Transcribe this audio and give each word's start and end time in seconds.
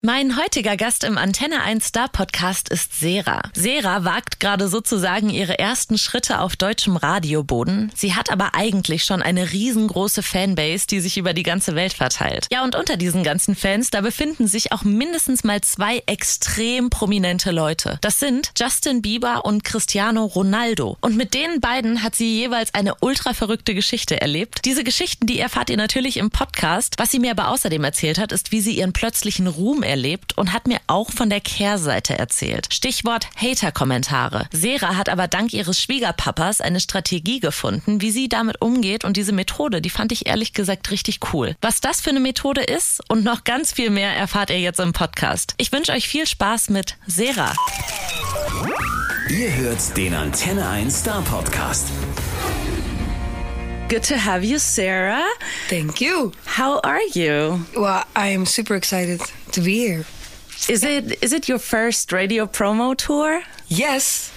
Mein 0.00 0.36
heutiger 0.36 0.76
Gast 0.76 1.02
im 1.02 1.18
Antenne 1.18 1.60
1 1.60 1.86
Star 1.86 2.06
Podcast 2.06 2.68
ist 2.68 3.00
Sera. 3.00 3.42
Sera 3.52 4.04
wagt 4.04 4.38
gerade 4.38 4.68
sozusagen 4.68 5.28
ihre 5.28 5.58
ersten 5.58 5.98
Schritte 5.98 6.38
auf 6.38 6.54
deutschem 6.54 6.96
Radioboden. 6.96 7.90
Sie 7.96 8.14
hat 8.14 8.30
aber 8.30 8.54
eigentlich 8.54 9.02
schon 9.02 9.22
eine 9.22 9.50
riesengroße 9.50 10.22
Fanbase, 10.22 10.86
die 10.86 11.00
sich 11.00 11.18
über 11.18 11.34
die 11.34 11.42
ganze 11.42 11.74
Welt 11.74 11.94
verteilt. 11.94 12.46
Ja, 12.52 12.62
und 12.62 12.76
unter 12.76 12.96
diesen 12.96 13.24
ganzen 13.24 13.56
Fans, 13.56 13.90
da 13.90 14.00
befinden 14.00 14.46
sich 14.46 14.70
auch 14.70 14.84
mindestens 14.84 15.42
mal 15.42 15.62
zwei 15.62 16.00
extrem 16.06 16.90
prominente 16.90 17.50
Leute. 17.50 17.98
Das 18.00 18.20
sind 18.20 18.52
Justin 18.56 19.02
Bieber 19.02 19.44
und 19.46 19.64
Cristiano 19.64 20.26
Ronaldo. 20.26 20.96
Und 21.00 21.16
mit 21.16 21.34
denen 21.34 21.60
beiden 21.60 22.04
hat 22.04 22.14
sie 22.14 22.38
jeweils 22.38 22.72
eine 22.72 22.94
ultra 23.00 23.34
verrückte 23.34 23.74
Geschichte 23.74 24.20
erlebt. 24.20 24.60
Diese 24.64 24.84
Geschichten, 24.84 25.26
die 25.26 25.40
erfahrt 25.40 25.70
ihr 25.70 25.76
natürlich 25.76 26.18
im 26.18 26.30
Podcast. 26.30 26.94
Was 26.98 27.10
sie 27.10 27.18
mir 27.18 27.32
aber 27.32 27.48
außerdem 27.48 27.82
erzählt 27.82 28.18
hat, 28.18 28.30
ist, 28.30 28.52
wie 28.52 28.60
sie 28.60 28.78
ihren 28.78 28.92
plötzlichen 28.92 29.48
Ruhm 29.48 29.82
erlebt 29.88 30.38
und 30.38 30.52
hat 30.52 30.68
mir 30.68 30.78
auch 30.86 31.10
von 31.10 31.30
der 31.30 31.40
Kehrseite 31.40 32.16
erzählt. 32.16 32.68
Stichwort 32.72 33.28
Hater-Kommentare. 33.36 34.46
Sera 34.52 34.96
hat 34.96 35.08
aber 35.08 35.26
dank 35.26 35.52
ihres 35.52 35.80
Schwiegerpapas 35.80 36.60
eine 36.60 36.80
Strategie 36.80 37.40
gefunden, 37.40 38.00
wie 38.00 38.10
sie 38.10 38.28
damit 38.28 38.60
umgeht 38.60 39.04
und 39.04 39.16
diese 39.16 39.32
Methode, 39.32 39.80
die 39.80 39.90
fand 39.90 40.12
ich 40.12 40.26
ehrlich 40.26 40.52
gesagt 40.52 40.90
richtig 40.90 41.20
cool. 41.32 41.56
Was 41.60 41.80
das 41.80 42.00
für 42.00 42.10
eine 42.10 42.20
Methode 42.20 42.62
ist 42.62 43.00
und 43.08 43.24
noch 43.24 43.44
ganz 43.44 43.72
viel 43.72 43.90
mehr 43.90 44.14
erfahrt 44.14 44.50
ihr 44.50 44.60
jetzt 44.60 44.80
im 44.80 44.92
Podcast. 44.92 45.54
Ich 45.56 45.72
wünsche 45.72 45.92
euch 45.92 46.06
viel 46.06 46.26
Spaß 46.26 46.70
mit 46.70 46.96
Sera. 47.06 47.54
Ihr 49.30 49.54
hört 49.56 49.96
den 49.96 50.14
Antenne 50.14 50.66
1 50.68 51.00
Star 51.00 51.22
Podcast. 51.22 51.88
Good 53.88 54.04
to 54.04 54.16
have 54.16 54.44
you, 54.44 54.58
Sarah. 54.58 55.24
Thank 55.68 56.00
you. 56.00 56.32
How 56.44 56.78
are 56.84 57.00
you? 57.14 57.64
Well, 57.74 58.04
I 58.14 58.28
am 58.34 58.44
super 58.44 58.74
excited 58.74 59.20
here. 59.64 60.04
Is 60.68 60.82
it 60.84 61.22
is 61.22 61.32
it 61.32 61.48
your 61.48 61.58
first 61.58 62.12
radio 62.12 62.46
promo 62.46 62.94
tour? 62.96 63.42
Yes. 63.68 64.32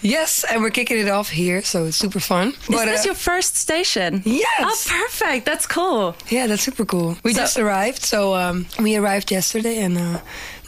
Yes, 0.00 0.44
and 0.44 0.62
we're 0.62 0.70
kicking 0.70 0.96
it 0.98 1.08
off 1.08 1.28
here, 1.30 1.60
so 1.62 1.86
it's 1.86 1.96
super 1.96 2.20
fun. 2.20 2.48
Is 2.48 2.68
this 2.68 3.00
uh, 3.04 3.08
your 3.08 3.14
first 3.16 3.56
station? 3.56 4.22
Yes. 4.24 4.60
Oh, 4.60 4.78
perfect. 5.02 5.44
That's 5.44 5.66
cool. 5.66 6.14
yeah, 6.30 6.46
that's 6.46 6.62
super 6.62 6.84
cool. 6.86 7.16
We 7.24 7.32
So- 7.32 7.40
just 7.40 7.58
arrived, 7.58 8.02
so 8.02 8.32
um, 8.34 8.66
we 8.78 8.94
arrived 8.96 9.32
yesterday, 9.32 9.78
and 9.82 9.98
uh, 9.98 10.20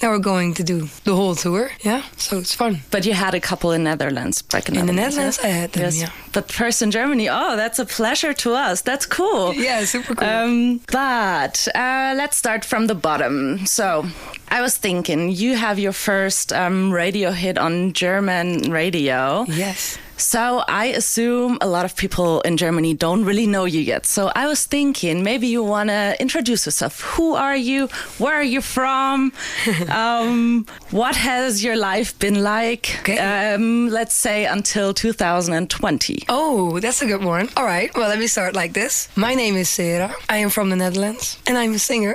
now 0.03 0.11
we're 0.11 0.19
going 0.19 0.55
to 0.55 0.65
do 0.65 0.89
the 1.05 1.15
whole 1.15 1.35
tour. 1.35 1.71
Yeah, 1.85 2.03
so 2.17 2.39
it's 2.39 2.55
fun. 2.55 2.79
But 2.91 3.05
you 3.07 3.13
had 3.15 3.35
a 3.35 3.41
couple 3.41 3.73
in 3.73 3.85
Netherlands 3.85 4.43
back 4.43 4.69
in, 4.69 4.77
In 4.77 4.87
the 4.87 4.93
Netherlands, 4.93 5.39
Netherlands, 5.39 5.39
I 5.45 5.49
had 5.49 5.73
them, 5.73 5.83
Yes. 5.85 6.01
yeah. 6.01 6.11
But 6.33 6.51
first 6.53 6.83
in 6.83 6.91
Germany. 6.91 7.29
Oh, 7.29 7.57
that's 7.57 7.79
a 7.79 7.85
pleasure 7.85 8.33
to 8.35 8.55
us. 8.55 8.83
That's 8.83 9.07
cool. 9.07 9.53
Yeah, 9.55 9.85
super 9.85 10.15
cool. 10.15 10.29
Um, 10.29 10.81
but 10.93 11.69
uh, 11.75 12.15
let's 12.17 12.37
start 12.37 12.65
from 12.65 12.87
the 12.87 12.95
bottom. 12.95 13.67
So, 13.67 14.07
I 14.49 14.61
was 14.63 14.77
thinking, 14.77 15.31
you 15.31 15.57
have 15.57 15.79
your 15.79 15.93
first 15.93 16.53
um, 16.53 16.93
radio 16.93 17.31
hit 17.33 17.59
on 17.59 17.93
German 17.93 18.71
radio. 18.73 19.45
yes. 19.49 19.99
So 20.21 20.63
I 20.69 20.87
assume 20.87 21.57
a 21.63 21.67
lot 21.67 21.87
of 21.87 21.97
people 21.97 22.43
in 22.43 22.59
Germany 22.59 22.93
don't 22.93 23.25
really 23.25 23.47
know 23.47 23.65
you 23.65 23.81
yet. 23.81 24.05
So 24.05 24.31
I 24.35 24.47
was 24.47 24.67
thinking 24.67 25.23
maybe 25.23 25.47
you 25.47 25.63
want 25.63 25.89
to 25.89 26.15
introduce 26.21 26.67
yourself. 26.67 27.01
Who 27.01 27.35
are 27.35 27.57
you? 27.57 27.87
Where 28.19 28.35
are 28.35 28.43
you 28.43 28.61
from? 28.61 29.33
um, 29.89 30.67
what 30.91 31.17
has 31.17 31.65
your 31.65 31.77
life 31.77 32.19
been 32.19 32.43
like? 32.43 32.99
Okay. 33.01 33.19
Um, 33.19 33.89
let's 33.89 34.15
say 34.15 34.45
until 34.45 34.93
2020. 34.93 36.25
Oh, 36.29 36.79
that's 36.81 37.01
a 37.01 37.07
good 37.07 37.25
one. 37.25 37.49
All 37.57 37.65
right, 37.65 37.91
well, 37.97 38.09
let 38.09 38.19
me 38.19 38.27
start 38.27 38.55
like 38.55 38.75
this. 38.75 39.09
My 39.17 39.35
name 39.35 39.57
is 39.57 39.71
Sarah. 39.71 40.15
I 40.29 40.37
am 40.37 40.51
from 40.51 40.69
the 40.69 40.77
Netherlands, 40.77 41.39
and 41.47 41.57
I'm 41.57 41.73
a 41.73 41.79
singer. 41.79 42.15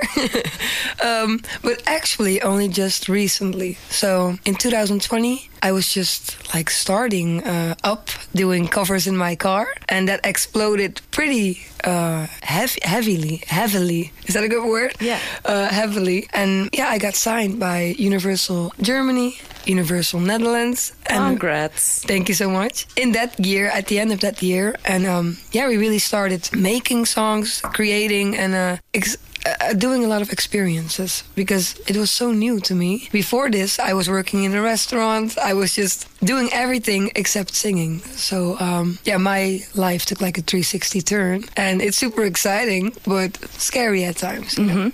um, 1.04 1.40
but 1.62 1.82
actually, 1.86 2.40
only 2.40 2.68
just 2.68 3.08
recently. 3.08 3.78
So 3.90 4.38
in 4.44 4.54
2020, 4.54 5.50
I 5.66 5.72
was 5.72 5.92
just 5.92 6.36
like 6.54 6.70
starting 6.70 7.42
uh, 7.42 7.74
up 7.82 8.08
doing 8.32 8.68
covers 8.68 9.08
in 9.08 9.16
my 9.16 9.34
car, 9.34 9.66
and 9.88 10.06
that 10.08 10.20
exploded 10.22 11.00
pretty 11.10 11.58
uh, 11.82 12.28
heavy, 12.42 12.78
heavily. 12.82 13.42
Heavily 13.48 14.12
is 14.26 14.34
that 14.34 14.44
a 14.44 14.48
good 14.48 14.64
word? 14.64 14.94
Yeah. 15.00 15.18
Uh, 15.44 15.66
heavily, 15.66 16.28
and 16.32 16.70
yeah, 16.72 16.86
I 16.94 16.98
got 16.98 17.14
signed 17.16 17.58
by 17.58 17.96
Universal 17.98 18.74
Germany, 18.80 19.38
Universal 19.64 20.20
Netherlands, 20.20 20.92
and 21.06 21.18
Congrats. 21.18 22.04
Thank 22.04 22.28
you 22.28 22.36
so 22.36 22.48
much. 22.48 22.86
In 22.94 23.10
that 23.12 23.34
year, 23.44 23.66
at 23.66 23.88
the 23.88 23.98
end 23.98 24.12
of 24.12 24.20
that 24.20 24.42
year, 24.42 24.76
and 24.84 25.04
um, 25.04 25.36
yeah, 25.50 25.66
we 25.66 25.76
really 25.78 25.98
started 25.98 26.48
making 26.52 27.06
songs, 27.06 27.60
creating, 27.74 28.36
and 28.36 28.54
uh, 28.54 28.76
ex- 28.94 29.18
uh, 29.46 29.72
doing 29.74 30.04
a 30.04 30.08
lot 30.08 30.22
of 30.22 30.30
experiences 30.32 31.22
because 31.34 31.78
it 31.86 31.96
was 31.96 32.10
so 32.10 32.32
new 32.32 32.60
to 32.60 32.74
me. 32.74 33.08
Before 33.12 33.50
this, 33.50 33.78
I 33.78 33.92
was 33.92 34.08
working 34.08 34.44
in 34.44 34.54
a 34.54 34.62
restaurant. 34.62 35.38
I 35.38 35.54
was 35.54 35.74
just 35.74 36.06
doing 36.24 36.48
everything 36.52 37.10
except 37.14 37.54
singing. 37.54 38.00
So 38.00 38.58
um, 38.58 38.98
yeah, 39.04 39.18
my 39.18 39.64
life 39.74 40.06
took 40.06 40.20
like 40.20 40.38
a 40.38 40.42
360 40.42 41.00
turn, 41.02 41.44
and 41.56 41.80
it's 41.82 41.96
super 41.96 42.24
exciting, 42.24 42.92
but 43.06 43.36
scary 43.58 44.04
at 44.04 44.16
times. 44.16 44.58
know? 44.58 44.92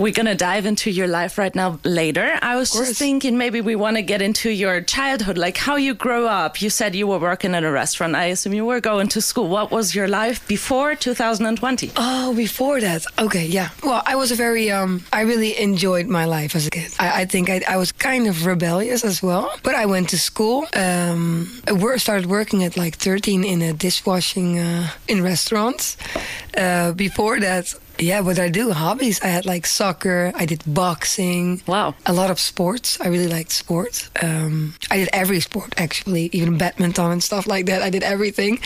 We're 0.00 0.14
going 0.14 0.24
to 0.24 0.34
dive 0.34 0.64
into 0.64 0.90
your 0.90 1.08
life 1.08 1.36
right 1.36 1.54
now 1.54 1.78
later. 1.84 2.38
I 2.40 2.56
was 2.56 2.72
just 2.72 2.98
thinking 2.98 3.36
maybe 3.36 3.60
we 3.60 3.76
want 3.76 3.96
to 3.98 4.02
get 4.02 4.22
into 4.22 4.48
your 4.48 4.80
childhood, 4.80 5.36
like 5.36 5.58
how 5.58 5.76
you 5.76 5.92
grew 5.92 6.26
up. 6.26 6.62
You 6.62 6.70
said 6.70 6.94
you 6.94 7.06
were 7.06 7.18
working 7.18 7.54
in 7.54 7.64
a 7.64 7.70
restaurant. 7.70 8.14
I 8.14 8.32
assume 8.32 8.54
you 8.54 8.64
were 8.64 8.80
going 8.80 9.08
to 9.08 9.20
school. 9.20 9.48
What 9.48 9.70
was 9.70 9.94
your 9.94 10.08
life 10.08 10.48
before 10.48 10.94
2020? 10.94 11.92
Oh, 11.96 12.34
before 12.34 12.80
that. 12.80 13.04
Okay, 13.18 13.44
yeah. 13.44 13.68
Well, 13.82 14.02
I 14.06 14.16
was 14.16 14.32
a 14.32 14.36
very, 14.36 14.70
um, 14.70 15.04
I 15.12 15.20
really 15.20 15.60
enjoyed 15.60 16.06
my 16.06 16.24
life 16.24 16.56
as 16.56 16.66
a 16.66 16.70
kid. 16.70 16.94
I, 16.98 17.20
I 17.20 17.24
think 17.26 17.50
I, 17.50 17.60
I 17.68 17.76
was 17.76 17.92
kind 17.92 18.26
of 18.26 18.46
rebellious 18.46 19.04
as 19.04 19.22
well. 19.22 19.52
But 19.62 19.74
I 19.74 19.84
went 19.84 20.08
to 20.10 20.18
school. 20.18 20.66
Um, 20.74 21.46
I 21.68 21.72
wor- 21.72 21.98
started 21.98 22.24
working 22.24 22.64
at 22.64 22.74
like 22.74 22.96
13 22.96 23.44
in 23.44 23.60
a 23.60 23.74
dishwashing 23.74 24.58
uh, 24.58 24.88
in 25.08 25.22
restaurants. 25.22 25.98
Uh, 26.56 26.92
before 26.92 27.38
that, 27.40 27.74
yeah, 28.00 28.20
what 28.20 28.38
I 28.38 28.48
do, 28.48 28.72
hobbies. 28.72 29.20
I 29.22 29.28
had 29.28 29.44
like 29.46 29.66
soccer. 29.66 30.32
I 30.34 30.46
did 30.46 30.62
boxing. 30.66 31.62
Wow. 31.66 31.94
A 32.06 32.12
lot 32.12 32.30
of 32.30 32.38
sports. 32.40 32.98
I 33.00 33.08
really 33.08 33.28
liked 33.28 33.52
sports. 33.52 34.10
Um, 34.22 34.74
I 34.90 34.96
did 34.98 35.08
every 35.12 35.40
sport 35.40 35.74
actually, 35.76 36.30
even 36.32 36.58
badminton 36.58 37.10
and 37.12 37.22
stuff 37.22 37.46
like 37.46 37.66
that. 37.66 37.82
I 37.82 37.90
did 37.90 38.02
everything. 38.02 38.58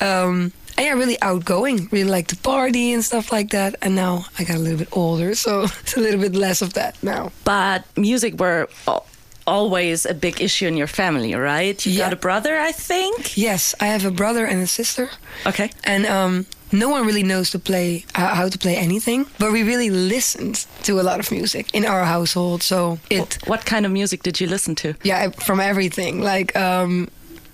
Um, 0.00 0.52
and 0.76 0.86
yeah, 0.86 0.92
really 0.94 1.20
outgoing. 1.22 1.88
Really 1.90 2.08
like 2.10 2.28
to 2.28 2.36
party 2.36 2.92
and 2.92 3.04
stuff 3.04 3.32
like 3.32 3.50
that. 3.50 3.74
And 3.82 3.94
now 3.94 4.26
I 4.38 4.44
got 4.44 4.56
a 4.56 4.60
little 4.60 4.78
bit 4.78 4.88
older, 4.96 5.34
so 5.34 5.62
it's 5.82 5.96
a 5.96 6.00
little 6.00 6.20
bit 6.20 6.34
less 6.34 6.62
of 6.62 6.74
that 6.74 6.96
now. 7.02 7.32
But 7.44 7.84
music 7.96 8.38
were 8.40 8.68
al- 8.86 9.04
always 9.46 10.04
a 10.06 10.14
big 10.14 10.40
issue 10.40 10.66
in 10.68 10.76
your 10.76 10.86
family, 10.86 11.34
right? 11.34 11.84
You 11.86 11.92
Yeah. 11.92 12.04
got 12.04 12.12
a 12.12 12.16
brother, 12.16 12.58
I 12.58 12.70
think. 12.72 13.36
Yes, 13.36 13.74
I 13.80 13.86
have 13.86 14.04
a 14.04 14.10
brother 14.10 14.44
and 14.46 14.60
a 14.62 14.66
sister, 14.66 15.08
Okay. 15.46 15.70
and 15.84 16.04
um, 16.06 16.46
no 16.72 16.88
one 16.88 17.06
really 17.06 17.22
knows 17.22 17.50
to 17.50 17.58
play 17.58 18.04
uh, 18.14 18.34
how 18.34 18.48
to 18.48 18.58
play 18.58 18.76
anything. 18.76 19.26
But 19.38 19.52
we 19.52 19.62
really 19.62 19.90
listened 19.90 20.66
to 20.82 21.00
a 21.00 21.02
lot 21.02 21.20
of 21.20 21.30
music 21.30 21.74
in 21.74 21.84
our 21.84 22.04
household, 22.04 22.62
so 22.62 22.98
it 23.10 23.38
What 23.46 23.64
kind 23.64 23.86
of 23.86 23.92
music 23.92 24.22
did 24.22 24.40
you 24.40 24.48
listen 24.50 24.74
to? 24.76 24.94
yeah 25.02 25.30
from 25.30 25.60
everything 25.60 26.20
like 26.20 26.54
um 26.56 27.08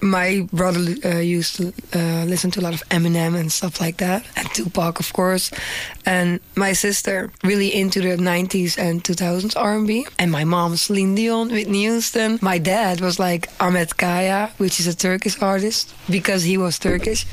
my 0.04 0.46
brother 0.52 0.94
uh, 1.04 1.18
used 1.18 1.56
to 1.56 1.72
uh, 1.94 2.24
listen 2.26 2.50
to 2.52 2.60
a 2.60 2.62
lot 2.62 2.74
of 2.74 2.82
Eminem 2.90 3.34
and 3.34 3.50
stuff 3.50 3.80
like 3.80 3.96
that, 3.96 4.24
and 4.36 4.46
Tupac, 4.54 5.00
of 5.00 5.12
course. 5.12 5.50
And 6.06 6.40
my 6.54 6.74
sister 6.74 7.30
really 7.42 7.74
into 7.74 8.00
the 8.02 8.16
90s 8.16 8.76
and 8.78 9.02
2000s 9.02 9.56
R&B. 9.56 10.06
And 10.18 10.30
my 10.30 10.44
mom, 10.44 10.76
Celine 10.76 11.14
Dion, 11.14 11.50
Whitney 11.50 11.80
Houston. 11.82 12.38
My 12.42 12.58
dad 12.58 13.00
was 13.00 13.18
like 13.18 13.48
Ahmet 13.58 13.96
Kaya, 13.96 14.50
which 14.58 14.78
is 14.78 14.86
a 14.86 14.94
Turkish 14.94 15.40
artist, 15.40 15.94
because 16.10 16.42
he 16.42 16.58
was 16.58 16.78
Turkish. 16.78 17.24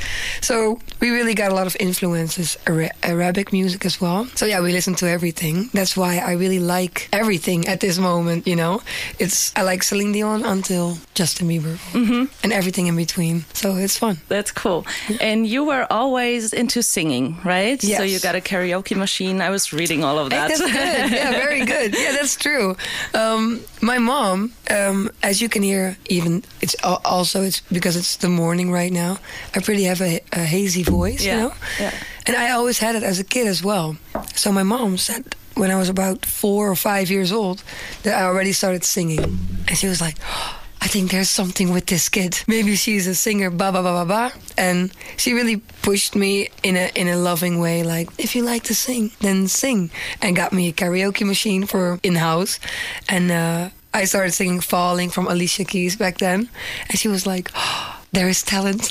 So 0.41 0.79
we 1.01 1.09
really 1.09 1.33
got 1.33 1.51
a 1.51 1.55
lot 1.55 1.67
of 1.67 1.75
influences, 1.79 2.57
Ara- 2.65 2.95
Arabic 3.03 3.51
music 3.51 3.85
as 3.85 3.99
well. 3.99 4.25
So 4.35 4.45
yeah, 4.45 4.61
we 4.61 4.71
listen 4.71 4.95
to 4.95 5.07
everything. 5.09 5.69
That's 5.73 5.97
why 5.97 6.19
I 6.19 6.33
really 6.33 6.59
like 6.59 7.09
everything 7.11 7.67
at 7.67 7.81
this 7.81 7.97
moment. 7.99 8.47
You 8.47 8.55
know, 8.55 8.81
it's 9.19 9.51
I 9.57 9.63
like 9.63 9.83
Celine 9.83 10.13
Dion 10.13 10.45
until 10.45 10.97
Justin 11.13 11.49
Bieber, 11.49 11.77
and 12.43 12.53
everything 12.61 12.87
in 12.87 12.95
between. 12.95 13.35
So 13.53 13.67
it's 13.75 13.97
fun. 13.97 14.15
That's 14.27 14.51
cool. 14.63 14.85
And 15.19 15.47
you 15.53 15.61
were 15.71 15.85
always 15.89 16.53
into 16.53 16.81
singing, 16.83 17.25
right? 17.43 17.81
So 17.81 18.03
you 18.03 18.19
got 18.19 18.35
a 18.35 18.41
karaoke 18.49 18.95
machine. 18.95 19.41
I 19.41 19.49
was 19.49 19.73
reading 19.73 20.03
all 20.03 20.17
of 20.19 20.31
Hey, 20.31 20.37
that. 20.37 20.47
that's 20.49 20.61
good. 20.61 21.11
Yeah, 21.17 21.31
very 21.45 21.65
good. 21.65 21.89
Yeah, 21.97 22.11
that's 22.17 22.35
true. 22.35 22.75
Um, 23.13 23.61
my 23.81 23.97
mom, 23.97 24.53
um, 24.69 25.09
as 25.23 25.41
you 25.41 25.49
can 25.49 25.63
hear, 25.63 25.97
even 26.07 26.43
it's 26.61 26.75
also 27.15 27.41
it's 27.49 27.61
because 27.71 27.95
it's 27.97 28.17
the 28.17 28.29
morning 28.29 28.71
right 28.71 28.93
now. 28.93 29.17
I 29.55 29.59
pretty 29.61 29.85
have 29.85 30.01
a, 30.01 30.21
a 30.31 30.45
hazy 30.45 30.83
voice, 30.83 31.25
Yeah, 31.25 31.33
you 31.35 31.41
know. 31.41 31.53
yeah. 31.79 31.93
And 32.27 32.35
I 32.37 32.51
always 32.51 32.77
had 32.79 32.95
it 32.95 33.03
as 33.03 33.19
a 33.19 33.23
kid 33.23 33.47
as 33.47 33.63
well. 33.63 33.95
So 34.35 34.51
my 34.51 34.63
mom 34.63 34.97
said 34.97 35.23
when 35.55 35.71
I 35.71 35.77
was 35.77 35.89
about 35.89 36.25
four 36.25 36.69
or 36.69 36.75
five 36.75 37.09
years 37.09 37.31
old 37.31 37.63
that 38.03 38.13
I 38.21 38.23
already 38.29 38.53
started 38.53 38.83
singing, 38.83 39.19
and 39.67 39.75
she 39.77 39.87
was 39.87 39.99
like. 40.01 40.17
I 40.81 40.87
think 40.87 41.11
there's 41.11 41.29
something 41.29 41.71
with 41.71 41.85
this 41.85 42.09
kid. 42.09 42.41
Maybe 42.47 42.75
she's 42.75 43.05
a 43.05 43.13
singer, 43.13 43.51
ba 43.51 43.71
ba 43.71 43.83
ba 43.83 44.03
ba 44.03 44.05
ba. 44.05 44.33
And 44.57 44.91
she 45.15 45.33
really 45.33 45.57
pushed 45.83 46.15
me 46.15 46.49
in 46.63 46.75
a 46.75 46.89
in 46.95 47.07
a 47.07 47.17
loving 47.17 47.59
way, 47.59 47.83
like 47.83 48.09
if 48.17 48.35
you 48.35 48.43
like 48.43 48.63
to 48.63 48.75
sing, 48.75 49.11
then 49.21 49.47
sing, 49.47 49.91
and 50.21 50.35
got 50.35 50.51
me 50.51 50.67
a 50.69 50.73
karaoke 50.73 51.25
machine 51.25 51.65
for 51.65 51.99
in 52.03 52.15
house, 52.15 52.59
and. 53.07 53.31
Uh, 53.31 53.69
I 53.93 54.05
started 54.05 54.31
singing 54.31 54.61
"Falling" 54.61 55.09
from 55.09 55.27
Alicia 55.27 55.65
Keys 55.65 55.97
back 55.97 56.17
then, 56.17 56.47
and 56.87 56.97
she 56.97 57.09
was 57.09 57.27
like, 57.27 57.51
oh, 57.53 57.99
"There 58.13 58.29
is 58.29 58.41
talent," 58.41 58.87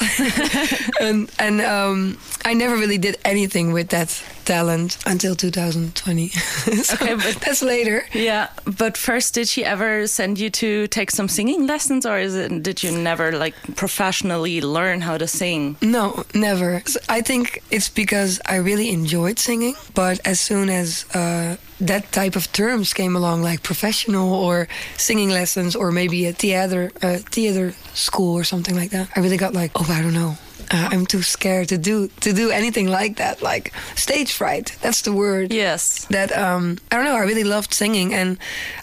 and 1.00 1.30
and 1.38 1.62
um, 1.62 2.18
I 2.44 2.52
never 2.52 2.76
really 2.76 2.98
did 2.98 3.16
anything 3.24 3.72
with 3.72 3.88
that 3.96 4.10
talent 4.50 4.98
until 5.06 5.34
2020. 5.36 6.28
so 6.82 6.94
Okay, 6.94 7.14
but- 7.14 7.38
that's 7.44 7.62
later. 7.62 8.02
Yeah, 8.12 8.48
but 8.78 8.96
first, 8.96 9.34
did 9.34 9.46
she 9.48 9.64
ever 9.64 10.06
send 10.06 10.38
you 10.38 10.50
to 10.50 10.86
take 10.88 11.10
some 11.10 11.28
singing 11.28 11.66
lessons, 11.66 12.04
or 12.04 12.18
is 12.18 12.34
it 12.34 12.62
did 12.62 12.82
you 12.82 12.90
never 13.10 13.32
like 13.44 13.54
professionally 13.76 14.60
learn 14.60 15.00
how 15.02 15.16
to 15.18 15.26
sing? 15.26 15.76
No, 15.82 16.24
never. 16.34 16.82
I 17.08 17.20
think 17.22 17.62
it's 17.70 17.88
because 17.88 18.40
I 18.54 18.56
really 18.56 18.88
enjoyed 18.90 19.38
singing, 19.38 19.74
but 19.94 20.20
as 20.26 20.40
soon 20.40 20.68
as 20.68 21.04
uh, 21.14 21.56
that 21.80 22.10
type 22.12 22.36
of 22.36 22.50
terms 22.52 22.92
came 22.92 23.14
along, 23.16 23.42
like 23.42 23.62
professional 23.62 24.34
or 24.34 24.66
singing 24.96 25.30
lessons, 25.30 25.76
or 25.76 25.92
maybe 25.92 26.26
a 26.26 26.32
theater 26.32 26.90
uh, 27.02 27.18
theater 27.30 27.72
school 27.94 28.34
or 28.34 28.44
something 28.44 28.74
like 28.80 28.90
that, 28.90 29.08
I 29.16 29.20
really 29.20 29.36
got 29.38 29.54
like, 29.54 29.70
oh, 29.76 29.86
I 29.88 30.02
don't 30.02 30.14
know. 30.14 30.34
Uh, 30.70 30.88
I'm 30.92 31.06
too 31.06 31.22
scared 31.22 31.68
to 31.68 31.78
do 31.78 32.08
to 32.20 32.32
do 32.32 32.50
anything 32.50 32.86
like 32.88 33.16
that. 33.16 33.42
Like 33.42 33.72
stage 33.96 34.32
fright. 34.32 34.76
That's 34.82 35.02
the 35.02 35.12
word. 35.12 35.52
Yes. 35.52 36.06
That 36.10 36.30
um, 36.36 36.78
I 36.90 36.96
don't 36.96 37.04
know. 37.04 37.16
I 37.16 37.24
really 37.24 37.44
loved 37.44 37.74
singing, 37.74 38.14
and 38.14 38.38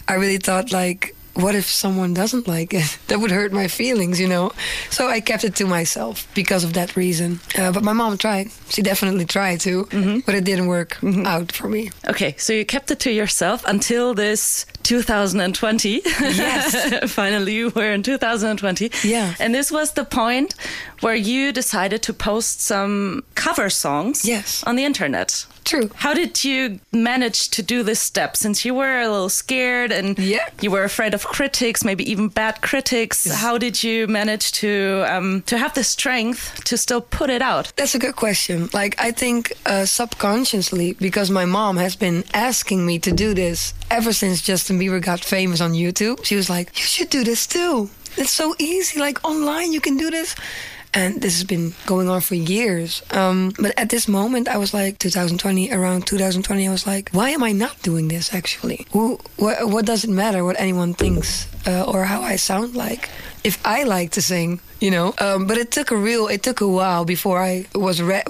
I 0.06 0.14
really 0.14 0.38
thought 0.38 0.70
like, 0.72 1.14
what 1.34 1.54
if 1.54 1.66
someone 1.66 2.14
doesn't 2.14 2.46
like 2.48 2.74
it? 2.74 2.98
That 3.08 3.20
would 3.20 3.30
hurt 3.30 3.52
my 3.52 3.68
feelings, 3.68 4.20
you 4.20 4.28
know. 4.28 4.52
So 4.90 5.08
I 5.08 5.20
kept 5.20 5.44
it 5.44 5.54
to 5.56 5.66
myself 5.66 6.26
because 6.34 6.62
of 6.62 6.72
that 6.74 6.94
reason. 6.94 7.40
Uh, 7.56 7.72
but 7.72 7.82
my 7.82 7.94
mom 7.94 8.18
tried. 8.18 8.48
She 8.68 8.82
definitely 8.82 9.24
tried 9.24 9.60
to, 9.60 9.86
but 10.26 10.34
it 10.34 10.44
didn't 10.44 10.66
work 10.66 10.98
out 11.24 11.52
for 11.52 11.68
me. 11.70 11.90
Okay, 12.06 12.34
so 12.36 12.52
you 12.52 12.66
kept 12.66 12.90
it 12.90 12.98
to 13.00 13.10
yourself 13.10 13.64
until 13.66 14.12
this 14.14 14.66
2020. 14.88 16.00
Yes. 16.04 17.10
Finally, 17.12 17.66
we're 17.66 17.92
in 17.92 18.02
2020. 18.02 18.90
Yeah. 19.04 19.34
And 19.38 19.54
this 19.54 19.70
was 19.70 19.92
the 19.92 20.04
point 20.04 20.54
where 21.00 21.14
you 21.14 21.52
decided 21.52 22.02
to 22.04 22.12
post 22.14 22.60
some 22.62 23.22
cover 23.34 23.68
songs 23.70 24.24
Yes. 24.24 24.64
on 24.66 24.76
the 24.76 24.84
internet. 24.84 25.46
True. 25.68 25.90
How 25.96 26.14
did 26.14 26.44
you 26.44 26.80
manage 26.92 27.50
to 27.50 27.62
do 27.62 27.82
this 27.82 28.00
step 28.00 28.36
since 28.36 28.64
you 28.64 28.72
were 28.74 29.00
a 29.02 29.08
little 29.14 29.28
scared 29.28 29.92
and 29.92 30.18
Yeah. 30.18 30.48
you 30.62 30.70
were 30.70 30.82
afraid 30.84 31.12
of 31.14 31.26
critics, 31.26 31.84
maybe 31.84 32.10
even 32.10 32.28
bad 32.28 32.62
critics? 32.62 33.30
How 33.30 33.58
did 33.58 33.82
you 33.84 34.06
manage 34.06 34.46
to 34.62 35.04
um, 35.14 35.42
to 35.50 35.58
have 35.58 35.74
the 35.74 35.84
strength 35.84 36.40
to 36.64 36.76
still 36.76 37.02
put 37.18 37.28
it 37.36 37.42
out? 37.42 37.72
That's 37.76 37.94
a 37.94 37.98
good 37.98 38.16
question. 38.16 38.70
Like, 38.72 38.94
I 39.08 39.10
think 39.12 39.52
uh, 39.66 39.84
subconsciously, 39.84 40.94
because 40.94 41.30
my 41.30 41.44
mom 41.44 41.76
has 41.76 41.96
been 41.96 42.24
asking 42.32 42.86
me 42.86 42.98
to 43.00 43.12
do 43.12 43.34
this 43.34 43.74
ever 43.90 44.12
since 44.14 44.40
Justin 44.40 44.78
Bieber 44.80 45.00
got 45.00 45.20
famous 45.24 45.60
on 45.60 45.72
YouTube. 45.72 46.24
She 46.24 46.36
was 46.36 46.48
like, 46.48 46.66
You 46.78 46.84
should 46.94 47.10
do 47.10 47.24
this 47.24 47.46
too. 47.46 47.90
It's 48.16 48.32
so 48.32 48.54
easy. 48.58 48.98
Like, 48.98 49.18
online, 49.22 49.72
you 49.72 49.80
can 49.80 49.96
do 49.98 50.10
this. 50.10 50.34
And 50.94 51.20
this 51.20 51.34
has 51.34 51.44
been 51.44 51.74
going 51.86 52.08
on 52.08 52.20
for 52.20 52.34
years. 52.34 53.02
Um, 53.10 53.52
but 53.58 53.78
at 53.78 53.90
this 53.90 54.08
moment, 54.08 54.48
I 54.48 54.56
was 54.56 54.72
like, 54.72 54.98
2020, 54.98 55.70
around 55.72 56.06
2020, 56.06 56.66
I 56.66 56.70
was 56.70 56.86
like, 56.86 57.10
why 57.10 57.30
am 57.30 57.42
I 57.42 57.52
not 57.52 57.80
doing 57.82 58.08
this 58.08 58.32
actually? 58.32 58.86
Who, 58.92 59.18
what, 59.36 59.68
what 59.68 59.84
does 59.84 60.04
it 60.04 60.10
matter 60.10 60.44
what 60.44 60.58
anyone 60.58 60.94
thinks 60.94 61.46
uh, 61.66 61.84
or 61.84 62.04
how 62.04 62.22
I 62.22 62.36
sound 62.36 62.74
like? 62.74 63.10
If 63.44 63.64
I 63.66 63.84
like 63.84 64.12
to 64.12 64.22
sing, 64.22 64.60
you 64.80 64.90
know. 64.90 65.14
Um, 65.18 65.46
but 65.46 65.58
it 65.58 65.70
took 65.70 65.90
a 65.90 65.96
real, 65.96 66.26
it 66.26 66.42
took 66.42 66.60
a 66.60 66.68
while 66.68 67.04
before 67.04 67.38
I 67.42 67.66
was 67.74 68.00
re- 68.02 68.24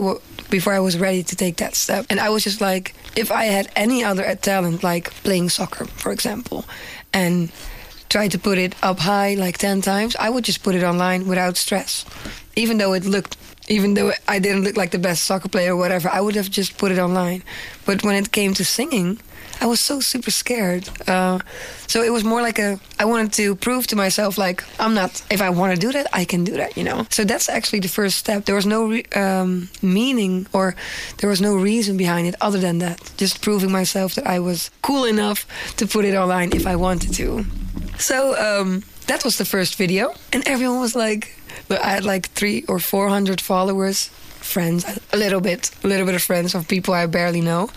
before 0.50 0.72
I 0.72 0.80
was 0.80 0.98
ready 0.98 1.22
to 1.22 1.36
take 1.36 1.56
that 1.58 1.74
step. 1.74 2.06
And 2.10 2.18
I 2.18 2.30
was 2.30 2.44
just 2.44 2.60
like, 2.60 2.94
if 3.16 3.30
I 3.30 3.44
had 3.44 3.70
any 3.76 4.04
other 4.04 4.34
talent, 4.36 4.82
like 4.82 5.10
playing 5.22 5.48
soccer, 5.50 5.84
for 5.86 6.12
example, 6.12 6.64
and 7.12 7.50
try 8.08 8.28
to 8.28 8.38
put 8.38 8.58
it 8.58 8.74
up 8.82 8.98
high 8.98 9.34
like 9.34 9.58
10 9.58 9.82
times, 9.82 10.16
I 10.16 10.30
would 10.30 10.44
just 10.44 10.62
put 10.62 10.74
it 10.74 10.82
online 10.82 11.26
without 11.26 11.56
stress. 11.56 12.04
Even 12.56 12.78
though 12.78 12.92
it 12.92 13.04
looked, 13.04 13.36
even 13.68 13.94
though 13.94 14.12
I 14.26 14.38
didn't 14.38 14.64
look 14.64 14.76
like 14.76 14.90
the 14.90 14.98
best 14.98 15.24
soccer 15.24 15.48
player 15.48 15.72
or 15.72 15.76
whatever, 15.76 16.08
I 16.08 16.20
would 16.20 16.34
have 16.34 16.50
just 16.50 16.78
put 16.78 16.92
it 16.92 16.98
online. 16.98 17.42
But 17.84 18.02
when 18.02 18.16
it 18.16 18.32
came 18.32 18.54
to 18.54 18.64
singing, 18.64 19.20
I 19.60 19.66
was 19.66 19.80
so 19.80 20.00
super 20.00 20.30
scared. 20.30 20.88
Uh, 21.08 21.38
so 21.86 22.02
it 22.02 22.12
was 22.12 22.22
more 22.24 22.42
like 22.42 22.58
a, 22.58 22.78
I 22.98 23.04
wanted 23.04 23.32
to 23.34 23.56
prove 23.56 23.86
to 23.88 23.96
myself, 23.96 24.38
like, 24.38 24.62
I'm 24.78 24.94
not, 24.94 25.22
if 25.30 25.40
I 25.40 25.50
want 25.50 25.74
to 25.74 25.80
do 25.80 25.92
that, 25.92 26.06
I 26.12 26.24
can 26.24 26.44
do 26.44 26.52
that, 26.52 26.76
you 26.76 26.84
know? 26.84 27.06
So 27.10 27.24
that's 27.24 27.48
actually 27.48 27.80
the 27.80 27.88
first 27.88 28.18
step. 28.18 28.44
There 28.44 28.54
was 28.54 28.66
no 28.66 28.88
re- 28.88 29.04
um, 29.16 29.68
meaning 29.82 30.46
or 30.52 30.74
there 31.18 31.30
was 31.30 31.40
no 31.40 31.56
reason 31.56 31.96
behind 31.96 32.26
it 32.28 32.34
other 32.40 32.58
than 32.58 32.78
that. 32.78 32.98
Just 33.16 33.40
proving 33.40 33.72
myself 33.72 34.14
that 34.14 34.26
I 34.26 34.38
was 34.38 34.70
cool 34.82 35.04
enough 35.04 35.46
to 35.76 35.86
put 35.86 36.04
it 36.04 36.14
online 36.14 36.52
if 36.54 36.66
I 36.66 36.76
wanted 36.76 37.14
to. 37.14 37.44
So 37.98 38.36
um, 38.36 38.84
that 39.06 39.24
was 39.24 39.38
the 39.38 39.44
first 39.44 39.76
video, 39.76 40.14
and 40.32 40.46
everyone 40.46 40.80
was 40.80 40.94
like, 40.94 41.34
I 41.70 41.90
had 41.90 42.04
like 42.04 42.28
three 42.28 42.64
or 42.68 42.78
four 42.78 43.08
hundred 43.08 43.40
followers, 43.40 44.10
friends, 44.40 44.84
a 45.12 45.16
little 45.16 45.40
bit, 45.40 45.70
a 45.82 45.88
little 45.88 46.06
bit 46.06 46.14
of 46.14 46.22
friends 46.22 46.54
of 46.54 46.68
people 46.68 46.94
I 46.94 47.06
barely 47.06 47.40
know. 47.40 47.70